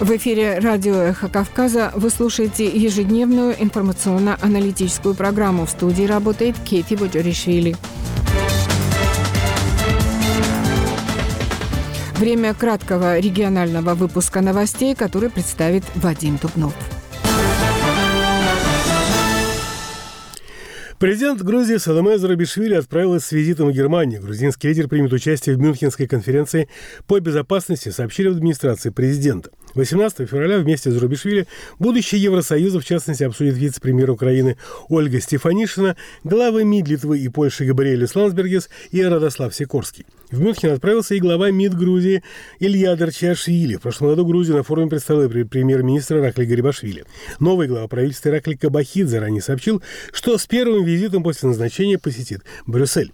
[0.05, 5.64] В эфире радио «Эхо Кавказа» вы слушаете ежедневную информационно-аналитическую программу.
[5.64, 7.75] В студии работает Кети Боджоришвили.
[12.19, 16.75] Время краткого регионального выпуска новостей, который представит Вадим Дубнов.
[20.99, 24.21] Президент Грузии Саламе Зарабишвили отправилась с визитом в Германию.
[24.21, 26.69] Грузинский лидер примет участие в Мюнхенской конференции
[27.07, 29.51] по безопасности, сообщили в администрации президента.
[29.74, 31.46] 18 февраля вместе с Зурабишвили
[31.78, 34.56] будущее Евросоюза, в частности, обсудит вице-премьер Украины
[34.88, 40.06] Ольга Стефанишина, главы МИД Литвы и Польши Габриэль Слансбергес и Радослав Сикорский.
[40.35, 42.25] В Мюнхен отправился и глава МИД Грузии
[42.59, 43.77] Илья Дарчашвили.
[43.77, 47.05] В прошлом году Грузию на форуме представил премьер-министр Ракли Гарибашвили.
[47.38, 49.81] Новый глава правительства Ракли Кабахидзе ранее сообщил,
[50.12, 53.12] что с первым визитом после назначения посетит Брюссель.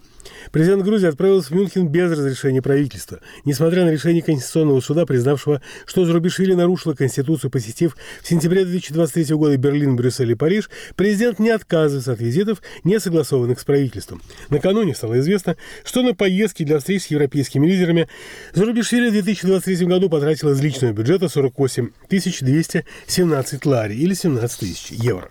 [0.52, 3.20] Президент Грузии отправился в Мюнхен без разрешения правительства.
[3.44, 9.56] Несмотря на решение Конституционного суда, признавшего, что Зурабишвили нарушила Конституцию, посетив в сентябре 2023 года
[9.56, 14.22] Берлин, Брюссель и Париж, президент не отказывается от визитов, не согласованных с правительством.
[14.48, 18.08] Накануне стало известно, что на поездки для встреч с европейскими лидерами
[18.54, 25.28] Зурабишвили в 2023 году потратил из личного бюджета 48 217 лари или 17 тысяч евро.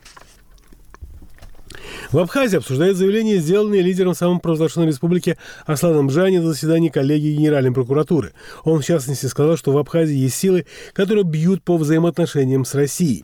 [2.12, 8.34] В Абхазии обсуждают заявление, сделанное лидером самопровозглашенной республики Асланом Бжани на заседании коллегии Генеральной прокуратуры.
[8.64, 13.24] Он, в частности, сказал, что в Абхазии есть силы, которые бьют по взаимоотношениям с Россией.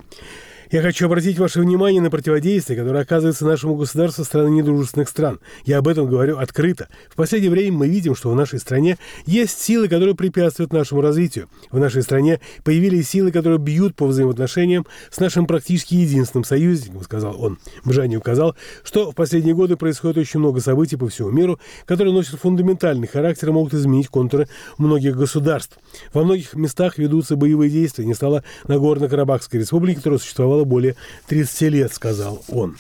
[0.72, 5.40] Я хочу обратить ваше внимание на противодействие, которое оказывается нашему государству со стороны недружественных стран.
[5.64, 6.88] Я об этом говорю открыто.
[7.10, 8.98] В последнее время мы видим, что в нашей стране
[9.28, 11.50] есть силы, которые препятствуют нашему развитию.
[11.70, 17.42] В нашей стране появились силы, которые бьют по взаимоотношениям с нашим практически единственным союзником, сказал
[17.42, 17.60] он.
[17.84, 22.40] Бжани указал, что в последние годы происходит очень много событий по всему миру, которые носят
[22.40, 24.48] фундаментальный характер и могут изменить контуры
[24.80, 25.78] многих государств.
[26.14, 28.06] Во многих местах ведутся боевые действия.
[28.06, 30.96] Не стало Нагорно-Карабахской республики, которая существовала существовало более
[31.28, 32.76] 30 лет, сказал он.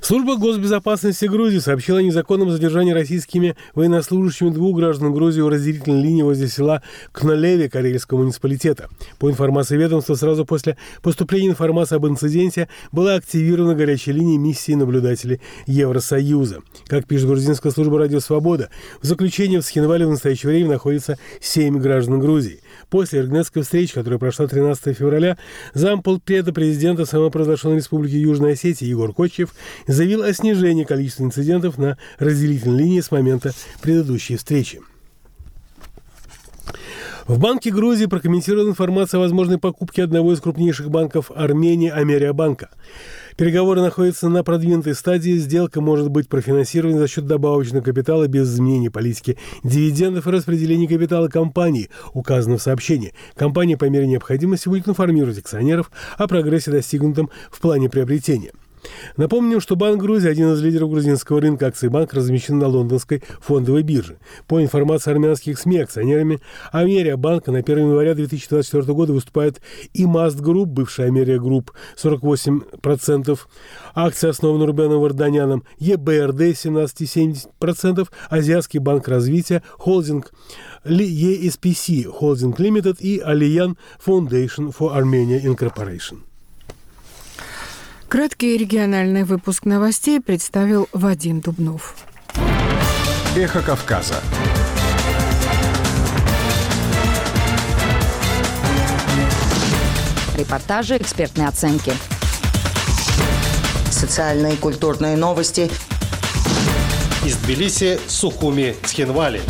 [0.00, 6.20] Служба госбезопасности Грузии сообщила о незаконном задержании российскими военнослужащими двух граждан Грузии у разделительной линии
[6.20, 8.90] возле села Кнолеве Карельского муниципалитета.
[9.18, 15.40] По информации ведомства, сразу после поступления информации об инциденте была активирована горячая линия миссии наблюдателей
[15.66, 16.58] Евросоюза.
[16.86, 18.68] Как пишет грузинская служба «Радио Свобода»,
[19.00, 22.60] в заключении в Схинвале в настоящее время находится семь граждан Грузии.
[22.90, 25.36] После Иргнетской встречи, которая прошла 13 февраля,
[25.74, 29.54] замполпреда президента самопровозглашенной республики Южной Осетии Егор Кочев
[29.86, 34.80] заявил о снижении количества инцидентов на разделительной линии с момента предыдущей встречи.
[37.26, 42.68] В Банке Грузии прокомментировала информацию о возможной покупке одного из крупнейших банков Армении Америабанка.
[43.36, 45.36] Переговоры находятся на продвинутой стадии.
[45.38, 51.26] Сделка может быть профинансирована за счет добавочного капитала без изменения политики дивидендов и распределения капитала
[51.26, 53.12] компании, указано в сообщении.
[53.34, 58.52] Компания по мере необходимости будет информировать акционеров о прогрессе, достигнутом в плане приобретения.
[59.16, 63.82] Напомним, что Банк Грузии, один из лидеров грузинского рынка акций банк, размещен на лондонской фондовой
[63.82, 64.18] бирже.
[64.46, 66.40] По информации армянских СМИ, акционерами
[66.72, 69.60] Америабанка на 1 января 2024 года выступает
[69.92, 73.38] Imast Group, бывшая Ameria Group, 48%,
[73.94, 80.32] основанная Рубеном Варданяном, ЕБРД 17,7%, Азиатский банк развития, холдинг
[80.84, 86.33] ESPS Holding Limited и Afeyan Foundation for Armenia Incorporation.
[88.14, 91.96] Краткий региональный выпуск новостей представил Вадим Дубнов.
[93.36, 94.14] Эхо Кавказа.
[100.38, 101.92] Репортажи, экспертные оценки.
[103.90, 105.68] Социальные и культурные новости.
[107.24, 109.40] Из Тбилиси, Сухуми, Цхинвали.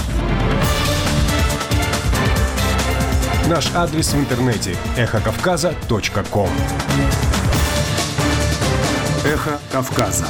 [3.46, 6.48] Наш адрес в интернете– эхокавказа.ком
[9.24, 10.26] Эхо Кавказа.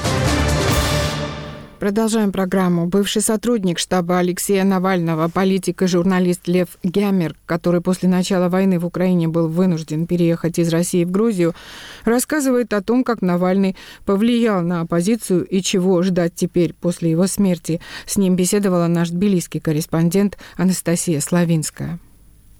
[1.80, 2.86] Продолжаем программу.
[2.86, 8.86] Бывший сотрудник штаба Алексея Навального, политик и журналист Лев Гямер, который после начала войны в
[8.86, 11.56] Украине был вынужден переехать из России в Грузию,
[12.04, 13.74] рассказывает о том, как Навальный
[14.06, 17.80] повлиял на оппозицию и чего ждать теперь после его смерти.
[18.06, 21.98] С ним беседовала наш тбилисский корреспондент Анастасия Славинская.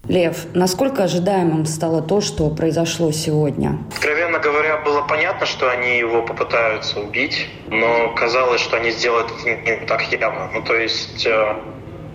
[0.07, 3.79] Лев, насколько ожидаемым стало то, что произошло сегодня?
[3.91, 4.54] Откровенно говоря,
[5.07, 10.49] понятно, что они его попытаются убить, но казалось, что они сделают не так явно.
[10.53, 11.55] Ну, то есть э,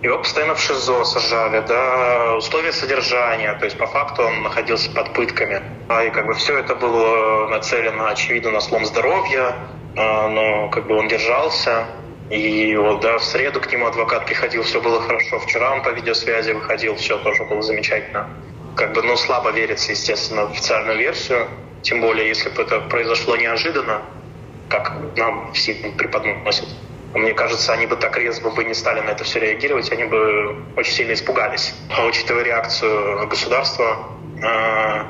[0.01, 5.13] его постоянно в ШИЗО сажали, да, условия содержания, то есть по факту он находился под
[5.13, 5.61] пытками.
[5.89, 9.55] А, и как бы все это было нацелено, очевидно, на слом здоровья,
[9.95, 11.85] а, но как бы он держался.
[12.31, 15.37] И вот, да, в среду к нему адвокат приходил, все было хорошо.
[15.39, 18.27] Вчера он по видеосвязи выходил, все тоже было замечательно.
[18.75, 21.47] как бы, ну, слабо верится, естественно, в официальную версию.
[21.81, 24.01] Тем более, если бы это произошло неожиданно,
[24.69, 26.67] как нам все преподносят.
[27.13, 30.55] Мне кажется, они бы так резво бы не стали на это все реагировать, они бы
[30.77, 31.73] очень сильно испугались.
[31.89, 33.97] А учитывая реакцию государства,
[34.41, 35.03] э,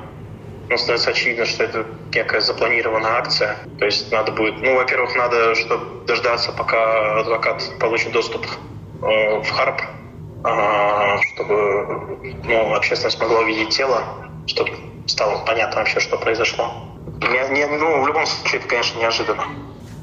[0.68, 3.58] ну, становится очевидно, что это некая запланированная акция.
[3.78, 9.50] То есть надо будет, ну, во-первых, надо чтобы дождаться, пока адвокат получит доступ э, в
[9.52, 9.82] ХАРП,
[10.46, 14.04] э, чтобы ну, общественность могла увидеть тело,
[14.48, 14.72] чтобы
[15.08, 16.72] стало понятно вообще, что произошло.
[17.22, 19.44] Не, не, ну, в любом случае, это, конечно, неожиданно.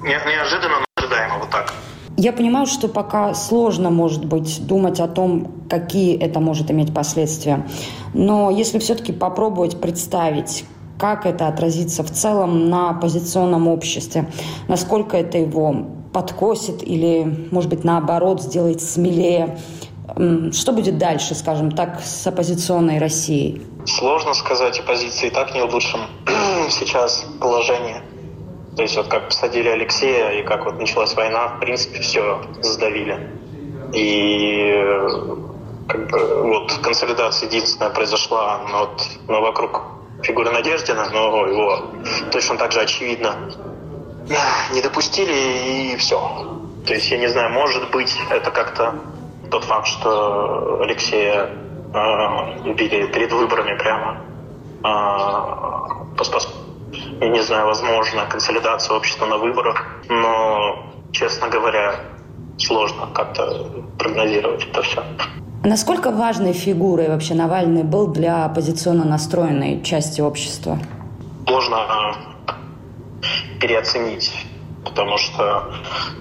[0.02, 1.74] Не, неожиданно, но ожидаемо, вот так.
[2.16, 7.66] Я понимаю, что пока сложно, может быть, думать о том, какие это может иметь последствия.
[8.12, 10.64] Но если все-таки попробовать представить,
[10.98, 14.28] как это отразится в целом на оппозиционном обществе,
[14.66, 19.58] насколько это его подкосит или, может быть, наоборот, сделает смелее,
[20.52, 23.62] что будет дальше, скажем так, с оппозиционной Россией?
[23.86, 26.00] Сложно сказать, оппозиция и так не в лучшем
[26.70, 28.02] сейчас положении.
[28.76, 33.30] То есть вот как посадили Алексея и как вот началась война, в принципе, все сдавили.
[33.92, 34.72] И
[35.88, 39.82] как бы вот консолидация единственная произошла но вот, но вокруг
[40.22, 41.84] фигуры Надеждина, но его
[42.30, 43.36] точно так же очевидно
[44.72, 46.18] не допустили и все.
[46.86, 48.94] То есть я не знаю, может быть, это как-то
[49.50, 51.50] тот факт, что Алексея
[51.94, 54.20] э, убили перед выборами прямо
[54.84, 55.68] э,
[57.20, 61.96] я не знаю, возможно, консолидация общества на выборах, но, честно говоря,
[62.58, 63.66] сложно как-то
[63.98, 65.02] прогнозировать это все.
[65.64, 70.78] Насколько важной фигурой вообще Навальный был для оппозиционно настроенной части общества?
[71.46, 72.14] Можно
[73.60, 74.32] переоценить,
[74.84, 75.72] потому что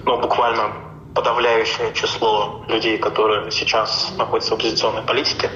[0.04, 0.72] ну, буквально
[1.18, 5.50] подавляющее число людей, которые сейчас находятся в оппозиционной политике,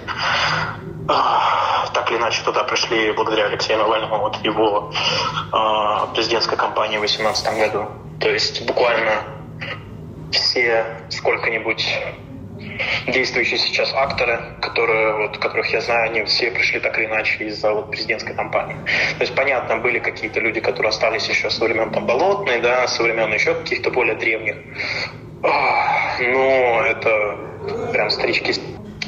[1.07, 4.93] так или иначе туда пришли благодаря Алексею Навальному, вот его
[5.53, 7.89] э, президентской кампании в 2018 году.
[8.19, 9.23] То есть буквально
[10.33, 11.87] все сколько-нибудь
[13.07, 17.73] действующие сейчас акторы, которые, вот, которых я знаю, они все пришли так или иначе из-за
[17.73, 18.77] вот, президентской кампании.
[19.19, 23.05] То есть, понятно, были какие-то люди, которые остались еще со времен там, Болотной, да, со
[23.05, 24.57] времен еще каких-то более древних.
[25.43, 27.39] Но это
[27.93, 28.55] прям старички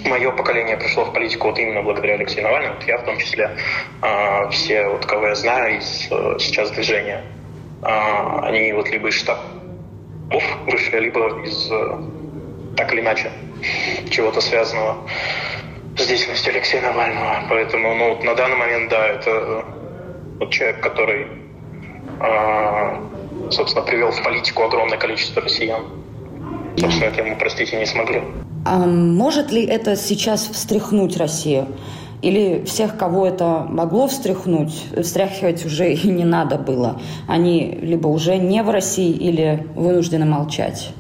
[0.05, 2.75] мое поколение пришло в политику вот именно благодаря Алексею Навальному.
[2.75, 3.57] Вот я в том числе.
[4.03, 7.25] А, все, вот, кого я знаю из э, сейчас движения,
[7.83, 11.99] а, они вот либо из штабов вышли, либо из э,
[12.77, 13.31] так или иначе
[14.11, 15.09] чего-то связанного
[15.97, 17.45] с деятельностью Алексея Навального.
[17.49, 19.63] Поэтому ну, на данный момент, да, это э,
[20.41, 21.29] вот человек, который,
[22.21, 23.01] а,
[23.51, 26.04] собственно, привел в политику огромное количество россиян.
[26.79, 28.23] Собственно, это ему простить и не смогли.
[28.67, 31.67] А может ли это сейчас встряхнуть Россию?
[32.23, 34.73] Или всех, кого это могло встряхнуть,
[35.03, 36.99] встряхивать уже и не надо было?
[37.29, 40.95] Они либо уже не в России, или вынуждены молчать?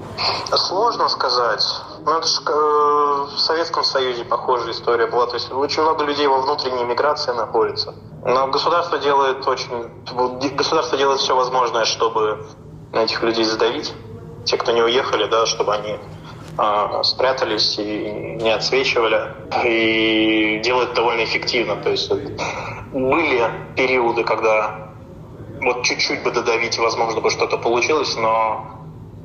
[0.53, 1.64] Сложно сказать.
[2.05, 5.27] Ну, это же э, в Советском Союзе похожая история была.
[5.27, 7.95] То есть очень много людей во внутренней миграции находится.
[8.22, 9.70] Но государство делает очень...
[10.57, 12.47] Государство делает все возможное, чтобы
[12.93, 13.95] на этих людей задавить.
[14.45, 15.97] Те, кто не уехали, да, чтобы они
[16.57, 19.32] а, спрятались и не отсвечивали.
[19.64, 21.76] И делают довольно эффективно.
[21.76, 22.11] То есть
[22.92, 24.90] были периоды, когда
[25.61, 28.66] вот чуть-чуть бы додавить, возможно, бы что-то получилось, но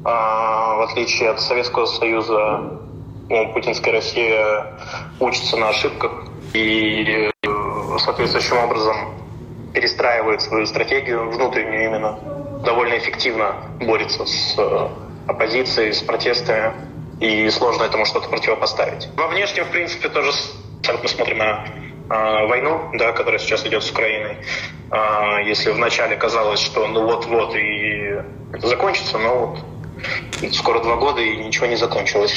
[0.06, 2.80] а, в отличие от Советского Союза,
[3.30, 4.80] ну, путинская Россия
[5.20, 6.12] учится на ошибках
[6.54, 7.30] и
[8.00, 8.96] соответствующим образом
[9.74, 12.20] перестраивает свою стратегию, внутреннюю именно,
[12.64, 14.58] довольно эффективно борется с
[15.30, 16.74] оппозицией, с протестами
[17.20, 19.08] и сложно этому что-то противопоставить.
[19.16, 20.32] Во внешнем, в принципе, тоже
[21.02, 21.66] мы смотрим на
[22.10, 24.38] э, войну, да, которая сейчас идет с Украиной.
[24.92, 28.22] Э, если вначале казалось, что ну вот-вот и
[28.54, 29.58] это закончится, но
[30.42, 32.36] вот скоро два года и ничего не закончилось.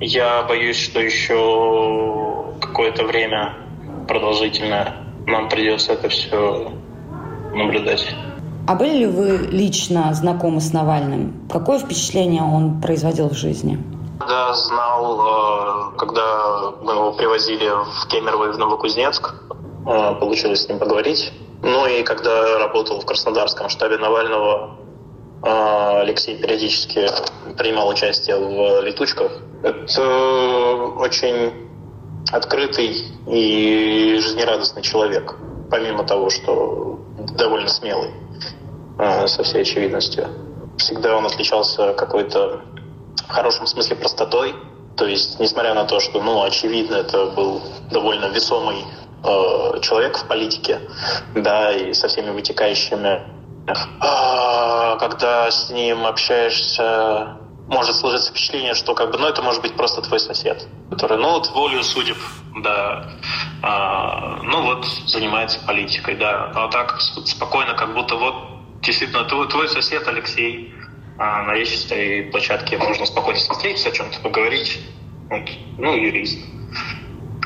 [0.00, 3.54] Я боюсь, что еще какое-то время
[4.08, 4.96] продолжительное
[5.26, 6.72] нам придется это все
[7.52, 8.14] наблюдать.
[8.66, 11.46] А были ли вы лично знакомы с Навальным?
[11.48, 13.78] Какое впечатление он производил в жизни?
[14.18, 19.34] Да, знал, э, когда мы его привозили в Кемерово и в Новокузнецк,
[19.86, 21.32] э, получилось с ним поговорить.
[21.62, 24.76] Ну и когда работал в Краснодарском штабе Навального,
[25.44, 27.08] э, Алексей периодически
[27.56, 29.30] принимал участие в летучках.
[29.62, 30.02] Это
[30.98, 31.52] очень
[32.32, 32.96] открытый
[33.28, 35.36] и жизнерадостный человек,
[35.70, 36.98] помимо того, что
[37.36, 38.10] довольно смелый,
[38.98, 40.28] со всей очевидностью.
[40.78, 42.62] Всегда он отличался какой-то
[43.26, 44.54] в хорошем смысле простотой.
[44.96, 48.84] То есть, несмотря на то, что, ну, очевидно, это был довольно весомый
[49.22, 50.80] э, человек в политике,
[51.34, 53.22] да, и со всеми вытекающими.
[54.00, 57.36] А, когда с ним общаешься,
[57.66, 61.32] может сложиться впечатление, что как бы, ну, это может быть просто твой сосед, который, ну,
[61.32, 62.16] вот волю судеб,
[62.62, 63.10] да,
[63.62, 68.55] а, ну, вот занимается политикой, да, а так спокойно, как будто вот
[68.86, 70.72] действительно твой, твой сосед Алексей
[71.18, 74.80] а на речистой площадке можно спокойно встретиться, о чем-то поговорить.
[75.30, 75.48] Вот.
[75.78, 76.38] Ну, юрист.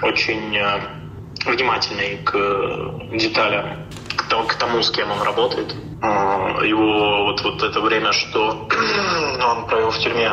[0.03, 0.81] Очень э,
[1.47, 3.87] внимательный к деталям,
[4.17, 5.75] к тому, к тому, с кем он работает.
[6.03, 8.69] Э, его вот, вот это время, что
[9.43, 10.33] он провел в тюрьме,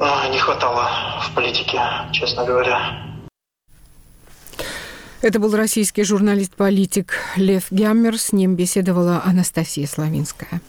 [0.00, 1.80] э, не хватало в политике,
[2.12, 3.09] честно говоря.
[5.22, 8.18] Это был российский журналист-политик Лев Гяммер.
[8.18, 10.62] С ним беседовала Анастасия Славинская.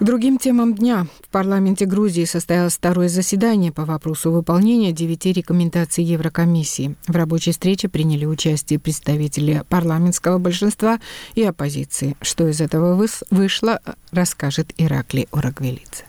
[0.00, 1.06] К другим темам дня.
[1.22, 6.96] В парламенте Грузии состоялось второе заседание по вопросу выполнения девяти рекомендаций Еврокомиссии.
[7.06, 10.98] В рабочей встрече приняли участие представители парламентского большинства
[11.36, 12.16] и оппозиции.
[12.20, 13.78] Что из этого вышло,
[14.10, 16.02] расскажет Иракли Урагвелица.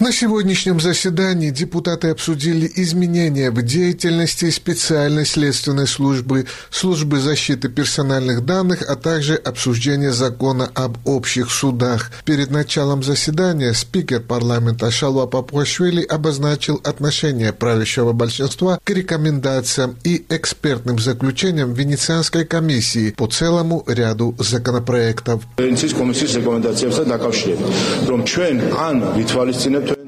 [0.00, 8.82] На сегодняшнем заседании депутаты обсудили изменения в деятельности специальной следственной службы, службы защиты персональных данных,
[8.82, 12.10] а также обсуждение закона об общих судах.
[12.24, 20.98] Перед началом заседания спикер парламента Шалва Папуашвили обозначил отношение правящего большинства к рекомендациям и экспертным
[20.98, 25.44] заключениям Венецианской комиссии по целому ряду законопроектов.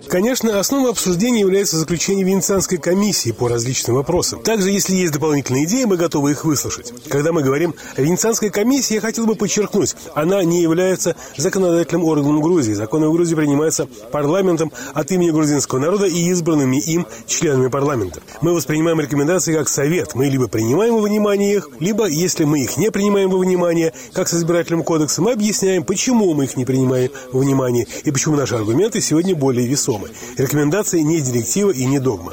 [0.09, 4.41] Конечно, основой обсуждения является заключение Венецианской комиссии по различным вопросам.
[4.41, 6.93] Также, если есть дополнительные идеи, мы готовы их выслушать.
[7.09, 12.41] Когда мы говорим о Венецианской комиссии, я хотел бы подчеркнуть, она не является законодательным органом
[12.41, 12.72] Грузии.
[12.72, 18.20] Законы в Грузии принимаются парламентом от имени грузинского народа и избранными им членами парламента.
[18.41, 20.14] Мы воспринимаем рекомендации как совет.
[20.14, 24.29] Мы либо принимаем во внимание их, либо, если мы их не принимаем во внимание, как
[24.29, 28.55] с избирательным кодексом, мы объясняем, почему мы их не принимаем во внимание и почему наши
[28.55, 30.08] аргументы сегодня более весомы.
[30.36, 32.32] Рекомендации не директива и не догма.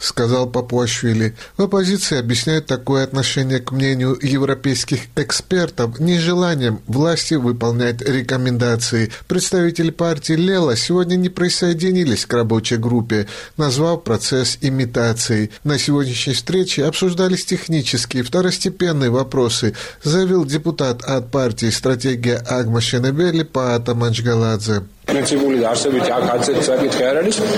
[0.00, 1.36] Сказал Папуашвили.
[1.58, 9.12] В оппозиции объясняют такое отношение к мнению европейских экспертов нежеланием власти выполнять рекомендации.
[9.28, 13.28] Представители партии Лела сегодня не присоединились к рабочей группе,
[13.58, 15.50] назвав процесс имитацией.
[15.64, 23.89] На сегодняшней встрече обсуждались технические второстепенные вопросы, заявил депутат от партии «Стратегия Агма Шенебели» Паата
[23.94, 24.82] Манчгаладзе.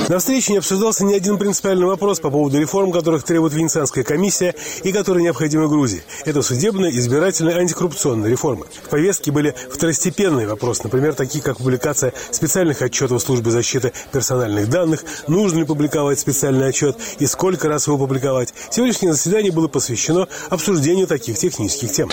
[0.08, 4.54] На встрече не обсуждался ни один принципиальный вопрос по поводу реформ, которых требует Венецианская комиссия
[4.82, 6.02] и которые необходимы Грузии.
[6.24, 8.64] Это судебная, избирательная, антикоррупционная реформы.
[8.84, 15.04] В повестке были второстепенные вопросы, например, такие как публикация специальных отчетов службы защиты персональных данных,
[15.28, 18.54] нужно ли публиковать специальный отчет и сколько раз его публиковать.
[18.70, 22.08] Сегодняшнее заседание было посвящено обсуждению таких технических тем.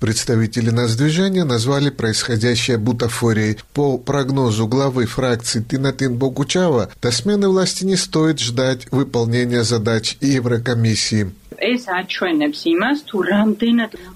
[0.00, 3.58] Представители нас движения назвали происходящее бутафорией.
[3.74, 11.32] По прогнозу главы фракции Тинатин Богучава, до смены власти не стоит ждать выполнения задач Еврокомиссии.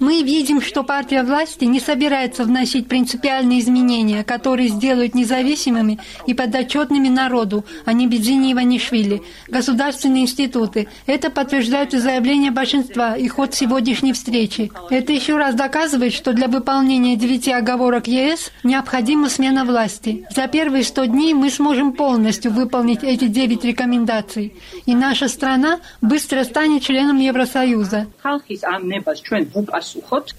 [0.01, 7.09] Мы видим, что партия власти не собирается вносить принципиальные изменения, которые сделают независимыми и подотчетными
[7.09, 10.89] народу, а не Бедзини Иванишвили, государственные институты.
[11.07, 14.71] Это подтверждают и заявления большинства и ход сегодняшней встречи.
[14.91, 20.27] Это еще раз доказывает, что для выполнения девяти оговорок ЕС необходима смена власти.
[20.35, 26.45] За первые сто дней мы сможем полностью выполнить эти девять рекомендаций, и наша страна быстро
[26.45, 28.07] станет членом Евросоюза.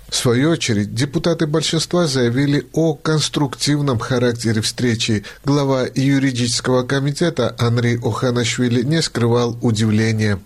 [0.10, 5.24] В свою очередь, депутаты большинства заявили о конструктивном характере встречи.
[5.46, 10.40] Глава юридического комитета Андрей Оханашвили не скрывал удивления.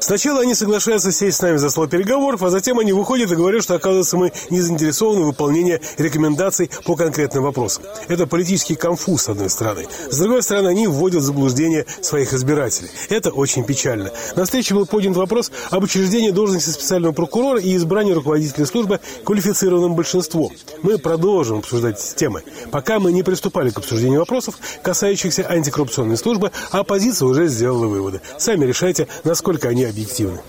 [0.00, 3.62] Сначала они соглашаются сесть с нами за стол переговоров, а затем они выходят и говорят,
[3.62, 7.82] что, оказывается, мы не заинтересованы в выполнении рекомендаций по конкретным вопросам.
[8.06, 9.86] Это политический конфуз, с одной стороны.
[10.08, 12.88] С другой стороны, они вводят в заблуждение своих избирателей.
[13.10, 14.10] Это очень печально.
[14.36, 19.94] На встрече был поднят вопрос об учреждении должности специального прокурора и избрании руководителя службы квалифицированным
[19.94, 20.52] большинством.
[20.82, 22.44] Мы продолжим обсуждать эти темы.
[22.70, 26.37] Пока мы не приступали к обсуждению вопросов, касающихся антикоррупционной службы,
[26.70, 28.20] а оппозиция уже сделала выводы.
[28.38, 30.40] Сами решайте, насколько они объективны.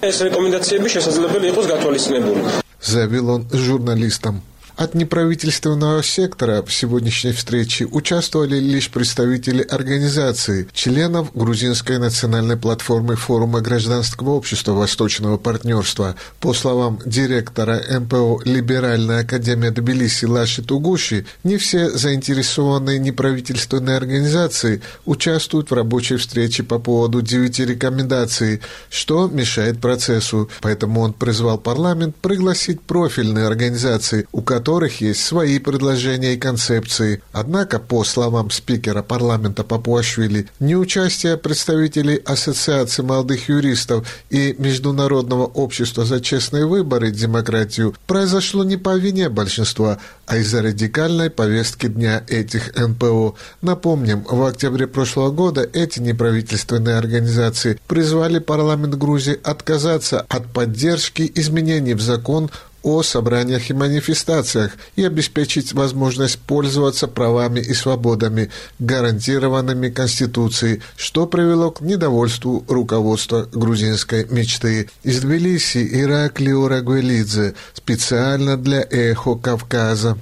[2.82, 4.42] Заявил он журналистам.
[4.80, 13.60] От неправительственного сектора в сегодняшней встрече участвовали лишь представители организации, членов Грузинской национальной платформы Форума
[13.60, 16.16] гражданского общества Восточного партнерства.
[16.40, 25.72] По словам директора МПО «Либеральная академия Тбилиси» Лаши Тугуши, не все заинтересованные неправительственные организации участвуют
[25.72, 30.50] в рабочей встрече по поводу девяти рекомендаций, что мешает процессу.
[30.62, 34.69] Поэтому он призвал парламент пригласить профильные организации, у которых
[35.02, 37.22] есть свои предложения и концепции.
[37.32, 46.22] Однако, по словам спикера парламента Папуашвили, неучастие представителей Ассоциации молодых юристов и Международного общества за
[46.22, 49.98] честные выборы и демократию произошло не по вине большинства,
[50.28, 53.34] а из-за радикальной повестки дня этих НПО.
[53.62, 61.96] Напомним, в октябре прошлого года эти неправительственные организации призвали парламент Грузии отказаться от поддержки изменений
[61.96, 62.52] в закон
[62.84, 68.50] о собраниях и манифестациях и обеспечить возможность пользоваться правами и свободами,
[68.80, 74.90] гарантированными Конституцией, что привело к недовольству руководства грузинской мечты.
[75.04, 80.18] Из Тбилиси Ираклио Рагуэлидзе специально для «Эхо Кавказа».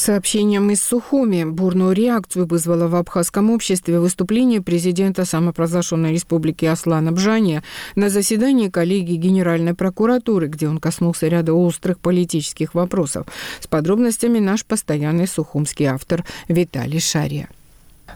[0.00, 7.62] Сообщениям из Сухуми бурную реакцию вызвало в абхазском обществе выступление президента самопровозглашенной республики Аслана Бжания
[7.94, 13.26] на заседании коллегии Генеральной прокуратуры, где он коснулся ряда острых политических вопросов.
[13.60, 17.48] С подробностями наш постоянный сухумский автор Виталий Шария.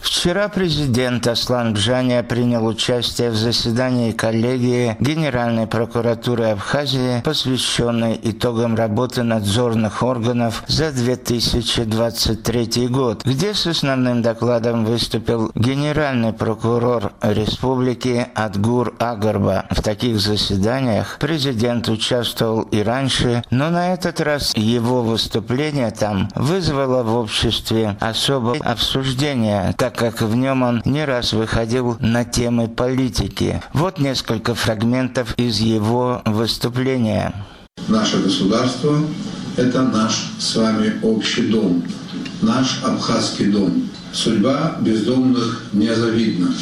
[0.00, 9.22] Вчера президент Аслан Бжания принял участие в заседании коллегии Генеральной прокуратуры Абхазии, посвященной итогам работы
[9.22, 19.66] надзорных органов за 2023 год, где с основным докладом выступил генеральный прокурор республики Адгур Агарба.
[19.70, 27.02] В таких заседаниях президент участвовал и раньше, но на этот раз его выступление там вызвало
[27.02, 33.62] в обществе особое обсуждение, так как в нем он не раз выходил на темы политики.
[33.74, 37.34] Вот несколько фрагментов из его выступления.
[37.88, 38.98] Наше государство–
[39.58, 41.84] это наш с вами общий дом,
[42.40, 43.90] наш абхазский дом.
[44.10, 46.54] Судьба бездомных незавидна.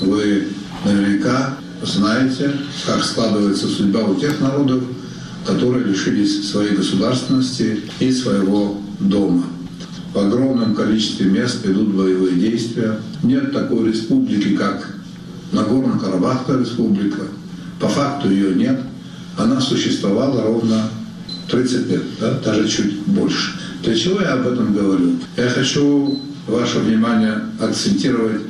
[0.00, 0.48] Вы
[0.84, 1.54] наверняка
[1.84, 2.50] знаете,
[2.84, 4.82] как складывается судьба у тех народов,
[5.46, 9.44] которые лишились своей государственности и своего дома
[10.16, 12.98] в огромном количестве мест идут боевые действия.
[13.22, 14.94] Нет такой республики, как
[15.52, 17.20] Нагорно-Карабахская республика.
[17.78, 18.80] По факту ее нет.
[19.36, 20.88] Она существовала ровно
[21.50, 22.32] 30 лет, да?
[22.42, 23.60] даже чуть больше.
[23.82, 25.16] Для чего я об этом говорю?
[25.36, 28.40] Я хочу ваше внимание акцентировать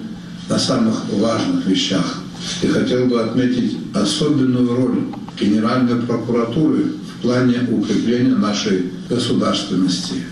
[0.49, 2.21] на самых важных вещах.
[2.63, 4.99] И хотел бы отметить особенную роль
[5.37, 10.23] Генеральной прокуратуры в плане укрепления нашей государственности.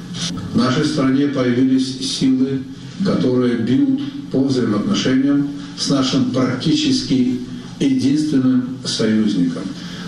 [0.53, 2.63] В нашей стране появились силы,
[3.05, 4.01] которые бьют
[4.31, 7.41] по взаимоотношениям с нашим практически
[7.81, 9.63] единственным союзником.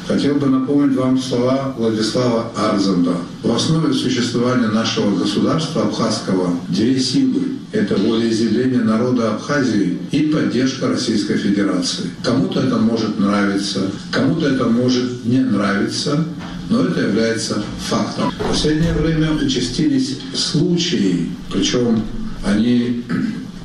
[0.07, 3.17] Хотел бы напомнить вам слова Владислава Арзанда.
[3.43, 7.57] В основе существования нашего государства абхазского две силы.
[7.73, 12.05] Это волеизъявление народа Абхазии и поддержка Российской Федерации.
[12.23, 16.25] Кому-то это может нравиться, кому-то это может не нравиться,
[16.69, 18.31] но это является фактом.
[18.31, 22.03] В последнее время участились случаи, причем
[22.45, 23.05] они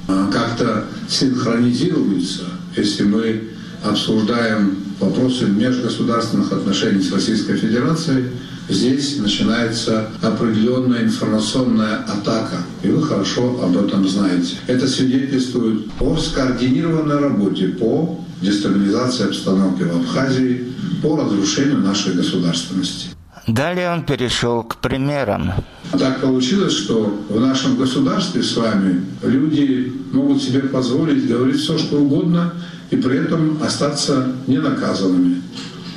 [0.07, 2.43] а, как-то синхронизируются,
[2.75, 3.43] если мы
[3.83, 8.25] обсуждаем вопросы межгосударственных отношений с Российской Федерацией,
[8.69, 12.57] здесь начинается определенная информационная атака.
[12.83, 14.55] И вы хорошо об этом знаете.
[14.67, 23.09] Это свидетельствует о скоординированной работе по дестабилизации обстановки в Абхазии, по разрушению нашей государственности.
[23.47, 25.51] Далее он перешел к примерам.
[25.97, 31.97] Так получилось, что в нашем государстве с вами люди могут себе позволить говорить все, что
[31.97, 32.53] угодно,
[32.91, 35.41] и при этом остаться ненаказанными.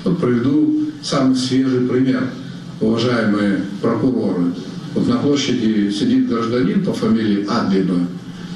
[0.05, 2.31] Вот приведу самый свежий пример,
[2.81, 4.53] уважаемые прокуроры.
[4.95, 8.07] Вот на площади сидит гражданин по фамилии Адлиба,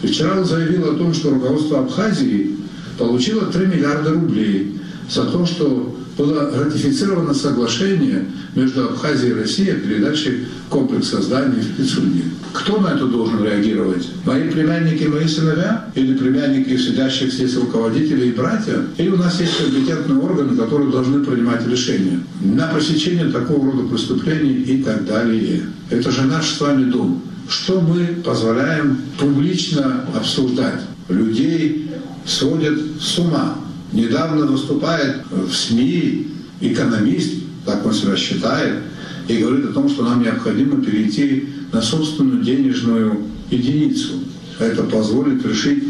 [0.03, 2.57] и вчера он заявил о том, что руководство Абхазии
[2.99, 4.79] получило 3 миллиарда рублей
[5.09, 8.25] за то, что было ратифицировано соглашение
[8.57, 12.25] между Абхазией и Россией о передаче комплекса зданий в Пицунде.
[12.53, 14.09] Кто на это должен реагировать?
[14.25, 15.89] Мои племянники, мои сыновья?
[15.95, 18.83] Или племянники сидящих здесь руководителей и братья?
[18.97, 24.55] Или у нас есть компетентные органы, которые должны принимать решения на пресечение такого рода преступлений
[24.55, 25.63] и так далее?
[25.91, 27.23] Это же наш с вами дом.
[27.49, 30.81] Что мы позволяем публично обсуждать?
[31.09, 31.88] Людей
[32.29, 33.57] сводят с ума.
[33.93, 36.29] Недавно выступает в СМИ
[36.61, 38.83] экономист, так он себя считает,
[39.27, 44.21] и говорит о том, что нам необходимо перейти на собственную денежную единицу.
[44.59, 45.85] Это позволит решить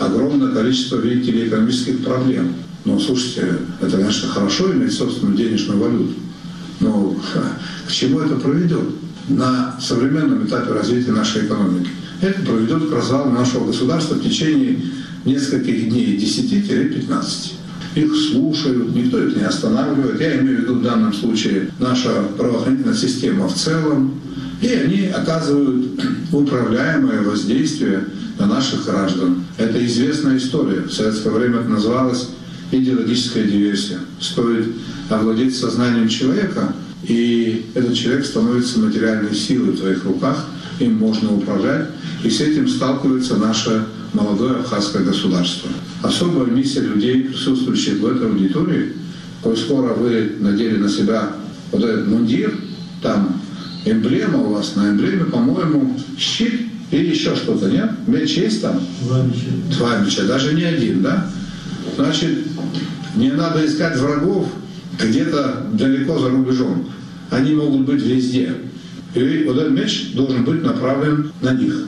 [0.00, 2.54] огромное количество, видите ли, экономических проблем.
[2.84, 6.14] Но, слушайте, это, конечно, хорошо иметь собственную денежную валюту.
[6.80, 7.16] Но
[7.86, 8.84] к чему это приведет
[9.28, 11.90] на современном этапе развития нашей экономики?
[12.20, 14.80] Это приведет к развалу нашего государства в течение
[15.24, 17.52] нескольких дней, 10-15
[17.94, 20.20] их слушают, никто их не останавливает.
[20.20, 24.20] Я имею в виду в данном случае наша правоохранительная система в целом.
[24.60, 26.00] И они оказывают
[26.32, 28.04] управляемое воздействие
[28.38, 29.44] на наших граждан.
[29.58, 30.82] Это известная история.
[30.82, 32.30] В советское время это называлось
[32.70, 33.98] идеологическая диверсия.
[34.20, 34.68] Стоит
[35.10, 40.46] овладеть сознанием человека, и этот человек становится материальной силой в твоих руках,
[40.78, 41.88] им можно управлять,
[42.24, 45.70] и с этим сталкивается наше молодое абхазское государство.
[46.02, 48.92] Особая миссия людей, присутствующих в этой аудитории,
[49.42, 51.30] коль скоро вы надели на себя
[51.70, 52.54] вот этот мундир,
[53.00, 53.40] там
[53.84, 56.60] эмблема у вас, на эмблеме, по-моему, щит
[56.90, 57.90] или еще что-то, нет?
[58.06, 58.80] Меч есть там?
[59.02, 59.46] Два меча.
[59.78, 61.30] Два меча, даже не один, да?
[61.96, 62.46] Значит,
[63.16, 64.48] не надо искать врагов
[65.00, 66.88] где-то далеко за рубежом.
[67.30, 68.54] Они могут быть везде.
[69.14, 71.86] И вот этот меч должен быть направлен на них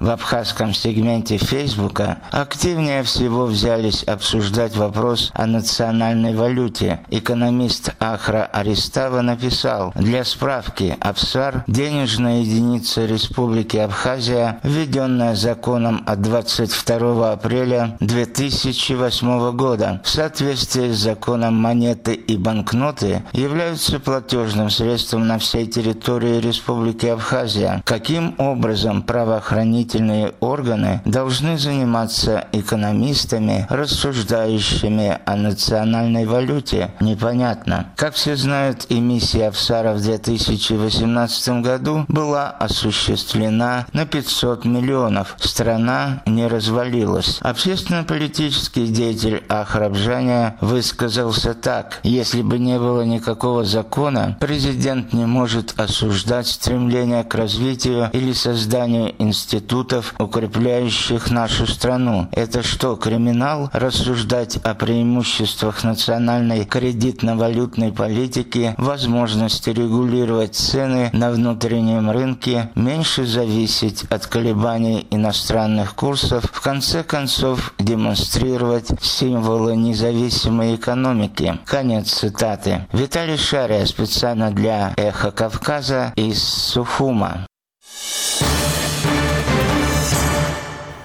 [0.00, 7.00] в абхазском сегменте Фейсбука активнее всего взялись обсуждать вопрос о национальной валюте.
[7.10, 17.32] Экономист Ахра Аристава написал, для справки, Абсар– денежная единица Республики Абхазия, введенная законом от 22
[17.32, 20.00] апреля 2008 года.
[20.02, 27.82] В соответствии с законом монеты и банкноты являются платежным средством на всей территории Республики Абхазия.
[27.84, 37.86] Каким образом правоохранительные правоохранительные органы должны заниматься экономистами, рассуждающими о национальной валюте, непонятно.
[37.96, 45.36] Как все знают, эмиссия Авсара в 2018 году была осуществлена на 500 миллионов.
[45.40, 47.38] Страна не развалилась.
[47.40, 52.00] Общественно-политический деятель Ахрабжаня высказался так.
[52.02, 59.14] Если бы не было никакого закона, президент не может осуждать стремление к развитию или созданию
[59.18, 62.28] института институтов, укрепляющих нашу страну.
[62.32, 63.70] Это что, криминал?
[63.72, 74.26] Рассуждать о преимуществах национальной кредитно-валютной политики, возможности регулировать цены на внутреннем рынке, меньше зависеть от
[74.26, 81.58] колебаний иностранных курсов, в конце концов демонстрировать символы независимой экономики.
[81.64, 82.86] Конец цитаты.
[82.92, 87.46] Виталий Шария специально для «Эхо Кавказа» из Сухума.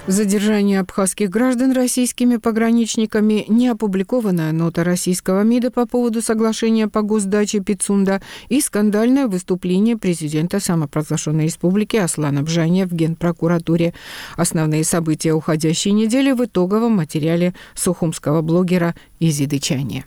[0.06, 7.58] Задержание абхазских граждан российскими пограничниками, не опубликованная нота российского МИДа по поводу соглашения по госдаче
[7.58, 13.94] Пицунда и скандальное выступление президента самопровозглашенной республики Аслана Бжания в Генпрокуратуре.
[14.36, 20.04] Основные события уходящей недели в итоговом материале сухумского блогера Изиды Чани.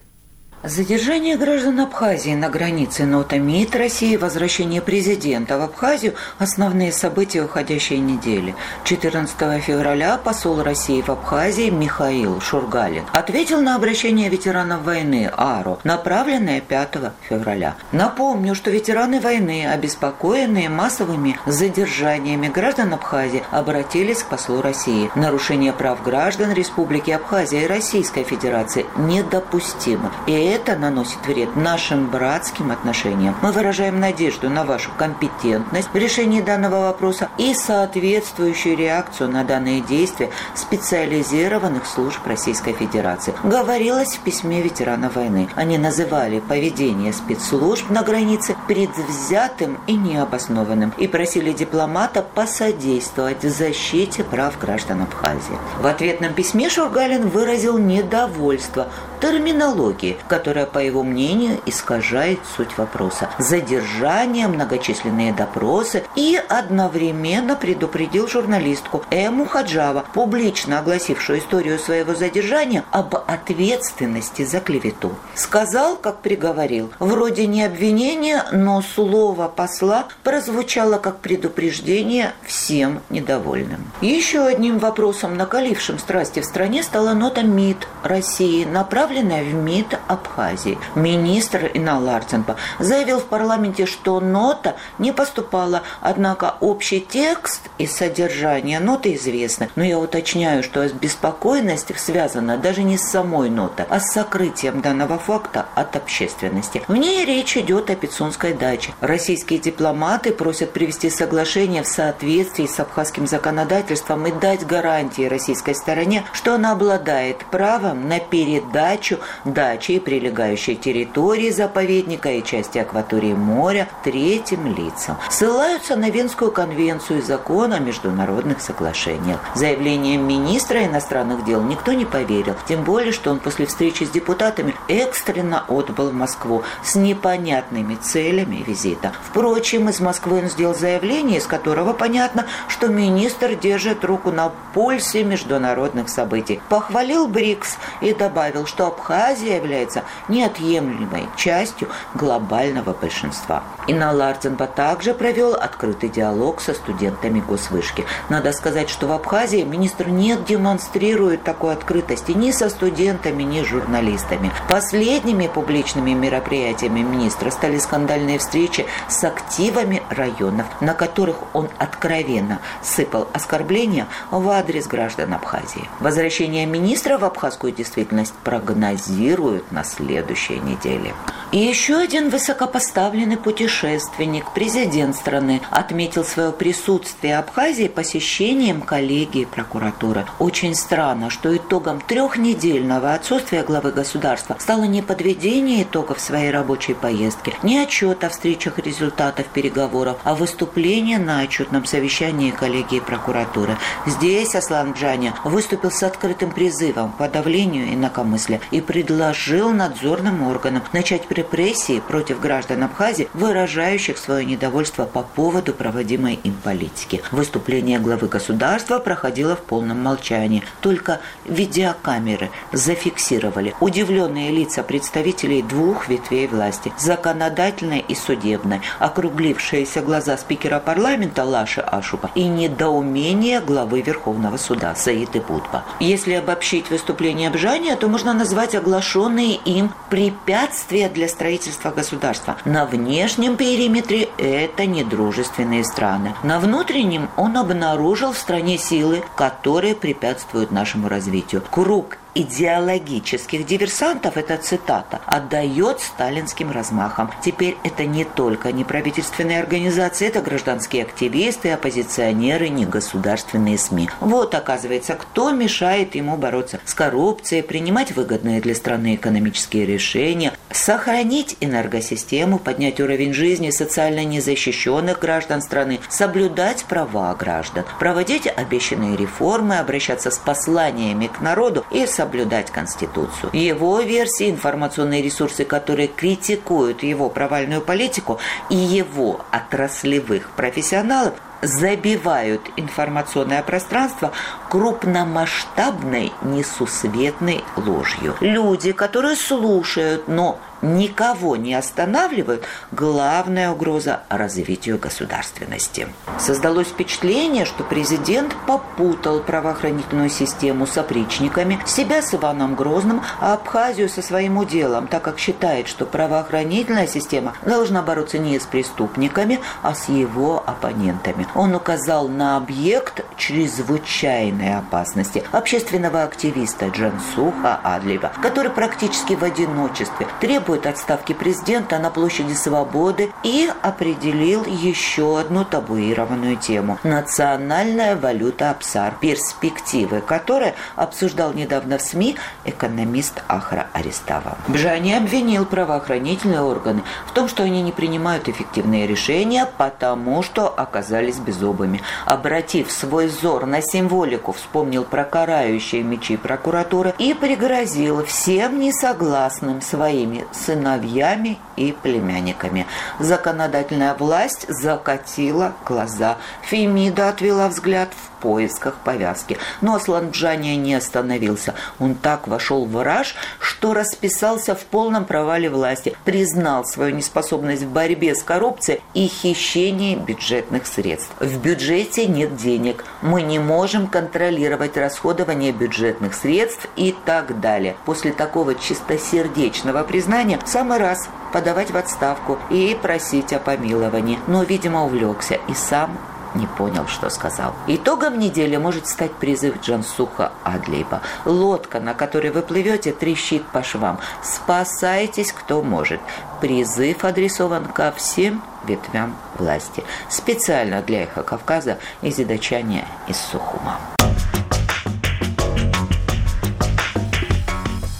[0.62, 8.00] Задержание граждан Абхазии на границе нота МИД России, возвращение президента в Абхазию– основные события уходящей
[8.00, 8.54] недели.
[8.84, 16.60] 14 февраля посол России в Абхазии Михаил Шургалин ответил на обращение ветеранов войны АРО, направленное
[16.60, 17.78] 5 февраля.
[17.94, 25.10] Напомню, что ветераны войны, обеспокоенные массовыми задержаниями граждан Абхазии, обратились к послу России.
[25.16, 30.12] Нарушение прав граждан Республики Абхазия и Российской Федерации недопустимо.
[30.28, 33.36] И это наносит вред нашим братским отношениям.
[33.42, 39.82] Мы выражаем надежду на вашу компетентность в решении данного вопроса и соответствующую реакцию на данные
[39.82, 43.34] действия специализированных служб Российской Федерации.
[43.44, 45.50] Говорилось в письме ветерана войны.
[45.56, 54.24] Они называли поведение спецслужб на границе предвзятым и необоснованным и просили дипломата посодействовать в защите
[54.24, 55.58] прав граждан Абхазии.
[55.80, 58.88] В ответном письме Шургалин выразил недовольство
[59.22, 63.30] терминологии, которая, по его мнению, искажает суть вопроса.
[63.40, 73.16] Задержание, многочисленные допросы и одновременно предупредил журналистку Эму Хаджава, публично огласившую историю своего задержания, об
[73.16, 75.14] ответственности за клевету.
[75.36, 83.92] Сказал, как приговорил, вроде не обвинения, но слово посла прозвучало как предупреждение всем недовольным.
[84.00, 90.00] Еще одним вопросом, накалившим страсти в стране, стала нота МИД России, направленная в МИД
[90.30, 90.78] Абхазии.
[90.96, 99.16] Министр Иналарценко заявил в парламенте, что нота не поступала, однако общий текст и содержание ноты
[99.16, 99.70] известны.
[99.76, 105.18] Но я уточняю, что беспокойность связана даже не с самой нотой, а с сокрытием данного
[105.18, 106.84] факта от общественности.
[106.88, 108.94] В ней речь идет о Пицунской даче.
[109.02, 116.26] Российские дипломаты просят привести соглашение в соответствии с абхазским законодательством и дать гарантии российской стороне,
[116.34, 123.88] что она обладает правом на передачу дачи и прилегающей территории заповедника и части акватории моря
[124.04, 125.16] третьим лицам.
[125.30, 129.40] Ссылаются на Венскую конвенцию и закон о международных соглашениях.
[129.56, 134.76] Заявлением министра иностранных дел никто не поверил, тем более, что он после встречи с депутатами
[134.90, 139.14] экстренно отбыл в Москву с непонятными целями визита.
[139.24, 145.24] Впрочем, из Москвы он сделал заявление, из которого понятно, что министр держит руку на пульсе
[145.24, 146.60] международных событий.
[146.68, 153.64] Похвалил БРИКС и добавил, что Абхазия является неотъемлемой частью глобального большинства.
[153.88, 158.06] Инна Ларценба также провел открытый диалог со студентами госвышки.
[158.30, 163.68] Надо сказать, что в Абхазии министр не демонстрирует такой открытости ни со студентами, ни с
[163.68, 164.52] журналистами.
[164.68, 173.28] Последними публичными мероприятиями министра стали скандальные встречи с активами районов, на которых он откровенно сыпал
[173.34, 175.90] оскорбления в адрес граждан Абхазии.
[176.00, 181.14] Возвращение министра в абхазскую действительность прогнозируют на следующей неделе.
[181.52, 190.28] И еще один высокопоставленный путешественник, президент страны, отметил свое присутствие Абхазии посещением коллегии прокуратуры.
[190.38, 197.56] Очень странно, что итогом трехнедельного отсутствия главы государства стало не подведение итогов своей рабочей поездки,
[197.64, 203.76] не отчет о встречах результатов переговоров, а выступление на отчетном совещании коллегии прокуратуры.
[204.06, 211.24] Здесь Аслан Джаня выступил с открытым призывом к подавлению инакомыслия и предложил надзорным органам начать
[211.32, 217.22] репрессии против граждан Абхазии, выражающих свое недовольство по поводу проводимой им политики.
[217.32, 220.64] Выступление главы государства проходило в полном молчании.
[220.82, 230.80] Только видеокамеры зафиксировали удивленные лица представителей двух ветвей власти– законодательной и судебной, округлившиеся глаза спикера
[230.80, 235.84] парламента Лаши Ашупа и недоумение главы Верховного суда Саиды Будба.
[236.00, 242.58] Если обобщить выступление Бжания, то можно назвать оглашенные им препятствия для строительства государства.
[242.66, 246.34] На внешнем периметре это недружественные страны.
[246.44, 251.62] На внутреннем он обнаружил в стране силы, которые препятствуют нашему развитию.
[251.70, 257.32] Круг идеологических диверсантов, это цитата, отдает сталинским размахам.
[257.44, 264.10] Теперь это не только неправительственные организации, это гражданские активисты, оппозиционеры, негосударственные СМИ.
[264.20, 271.58] Вот, оказывается, кто мешает ему бороться с коррупцией, принимать выгодные для страны экономические решения, сохранить
[271.60, 280.32] энергосистему, поднять уровень жизни социально незащищенных граждан страны, соблюдать права граждан, проводить обещанные реформы, обращаться
[280.32, 283.50] с посланиями к народу и соблюдать Конституцию.
[283.54, 288.40] Его версии, информационные ресурсы, которые критикуют его провальную политику
[288.70, 294.34] и его отраслевых профессионалов, забивают информационное пространство
[294.70, 298.36] крупномасштабной несусветной ложью.
[298.42, 306.08] Люди, которые слушают, но никого не останавливают, главная угроза развитию государственности.
[306.40, 314.10] Создалось впечатление, что президент попутал правоохранительную систему с опричниками, себя с Иваном Грозным, а Абхазию
[314.10, 319.94] со своим уделом, так как считает, что правоохранительная система должна бороться не с преступниками, а
[319.94, 321.48] с его оппонентами.
[321.56, 330.69] Он указал на объект чрезвычайной опасности общественного активиста Джансуха Адлева, который практически в одиночестве требует
[330.78, 340.22] отставки президента на площади Свободы и определил еще одну табуированную тему– национальная валюта Апсар, перспективы
[340.22, 344.58] которой обсуждал недавно в СМИ экономист Ахра Арестава.
[344.68, 351.38] Бжани обвинил правоохранительные органы в том, что они не принимают эффективные решения, потому что оказались
[351.38, 352.02] беззубыми.
[352.26, 360.46] Обратив свой взор на символику, вспомнил про карающие мечи прокуратуры и пригрозил всем несогласным своими
[360.66, 362.86] сыновьями и племянниками.
[363.20, 366.38] Законодательная власть закатила глаза.
[366.64, 369.58] Фемида отвела взгляд в поисках повязки.
[369.82, 371.74] Но Асланджания не остановился.
[372.00, 377.92] Он так вошел в раж, что расписался в полном провале власти, признал свою неспособность в
[377.92, 381.32] борьбе с коррупцией и хищении бюджетных средств.
[381.40, 387.96] В бюджете нет денег– Мы не можем контролировать расходование бюджетных средств и так далее.
[388.06, 394.40] После такого чистосердечного признания в самый раз подавать в отставку и просить о помиловании.
[394.48, 396.18] Но, видимо, увлекся и сам
[396.56, 397.74] не понял, что сказал.
[397.88, 401.22] Итогом недели может стать призыв Джансуха Адлейба.
[401.46, 404.20] Лодка, на которой вы плывете, трещит по швам.
[404.42, 406.20] Спасайтесь, кто может.
[406.62, 410.04] Призыв адресован ко всем ветвям власти.
[410.30, 414.00] Специально для Эхо Кавказа из Идачания из Сухума.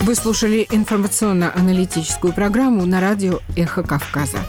[0.10, 4.40] Вы слушали информационно-аналитическую программу на радио «Эхо Кавказа».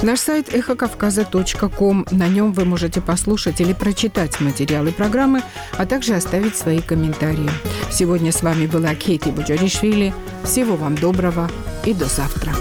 [0.00, 2.06] Наш сайт эхокавказа.ком.
[2.12, 5.42] На нем вы можете послушать или прочитать материалы программы,
[5.76, 7.50] а также оставить свои комментарии.
[7.90, 10.14] Сегодня с вами была Кейти Буджаришвили.
[10.44, 11.50] Всего вам доброго
[11.84, 12.52] и до завтра.